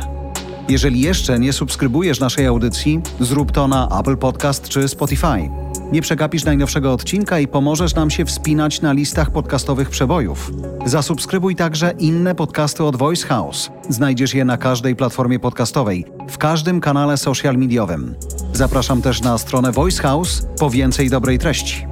Jeżeli 0.68 1.00
jeszcze 1.00 1.38
nie 1.38 1.52
subskrybujesz 1.52 2.20
naszej 2.20 2.46
audycji, 2.46 3.00
zrób 3.20 3.52
to 3.52 3.68
na 3.68 4.00
Apple 4.00 4.16
Podcast 4.16 4.68
czy 4.68 4.88
Spotify. 4.88 5.63
Nie 5.94 6.02
przegapisz 6.02 6.44
najnowszego 6.44 6.92
odcinka 6.92 7.38
i 7.38 7.48
pomożesz 7.48 7.94
nam 7.94 8.10
się 8.10 8.24
wspinać 8.24 8.80
na 8.80 8.92
listach 8.92 9.30
podcastowych 9.30 9.90
przebojów. 9.90 10.52
Zasubskrybuj 10.86 11.56
także 11.56 11.92
inne 11.98 12.34
podcasty 12.34 12.84
od 12.84 12.96
Voice 12.96 13.26
House. 13.26 13.70
Znajdziesz 13.88 14.34
je 14.34 14.44
na 14.44 14.56
każdej 14.56 14.96
platformie 14.96 15.38
podcastowej, 15.38 16.04
w 16.30 16.38
każdym 16.38 16.80
kanale 16.80 17.16
social 17.16 17.56
mediowym. 17.56 18.14
Zapraszam 18.52 19.02
też 19.02 19.22
na 19.22 19.38
stronę 19.38 19.72
Voice 19.72 20.02
House 20.02 20.46
po 20.58 20.70
więcej 20.70 21.10
dobrej 21.10 21.38
treści. 21.38 21.86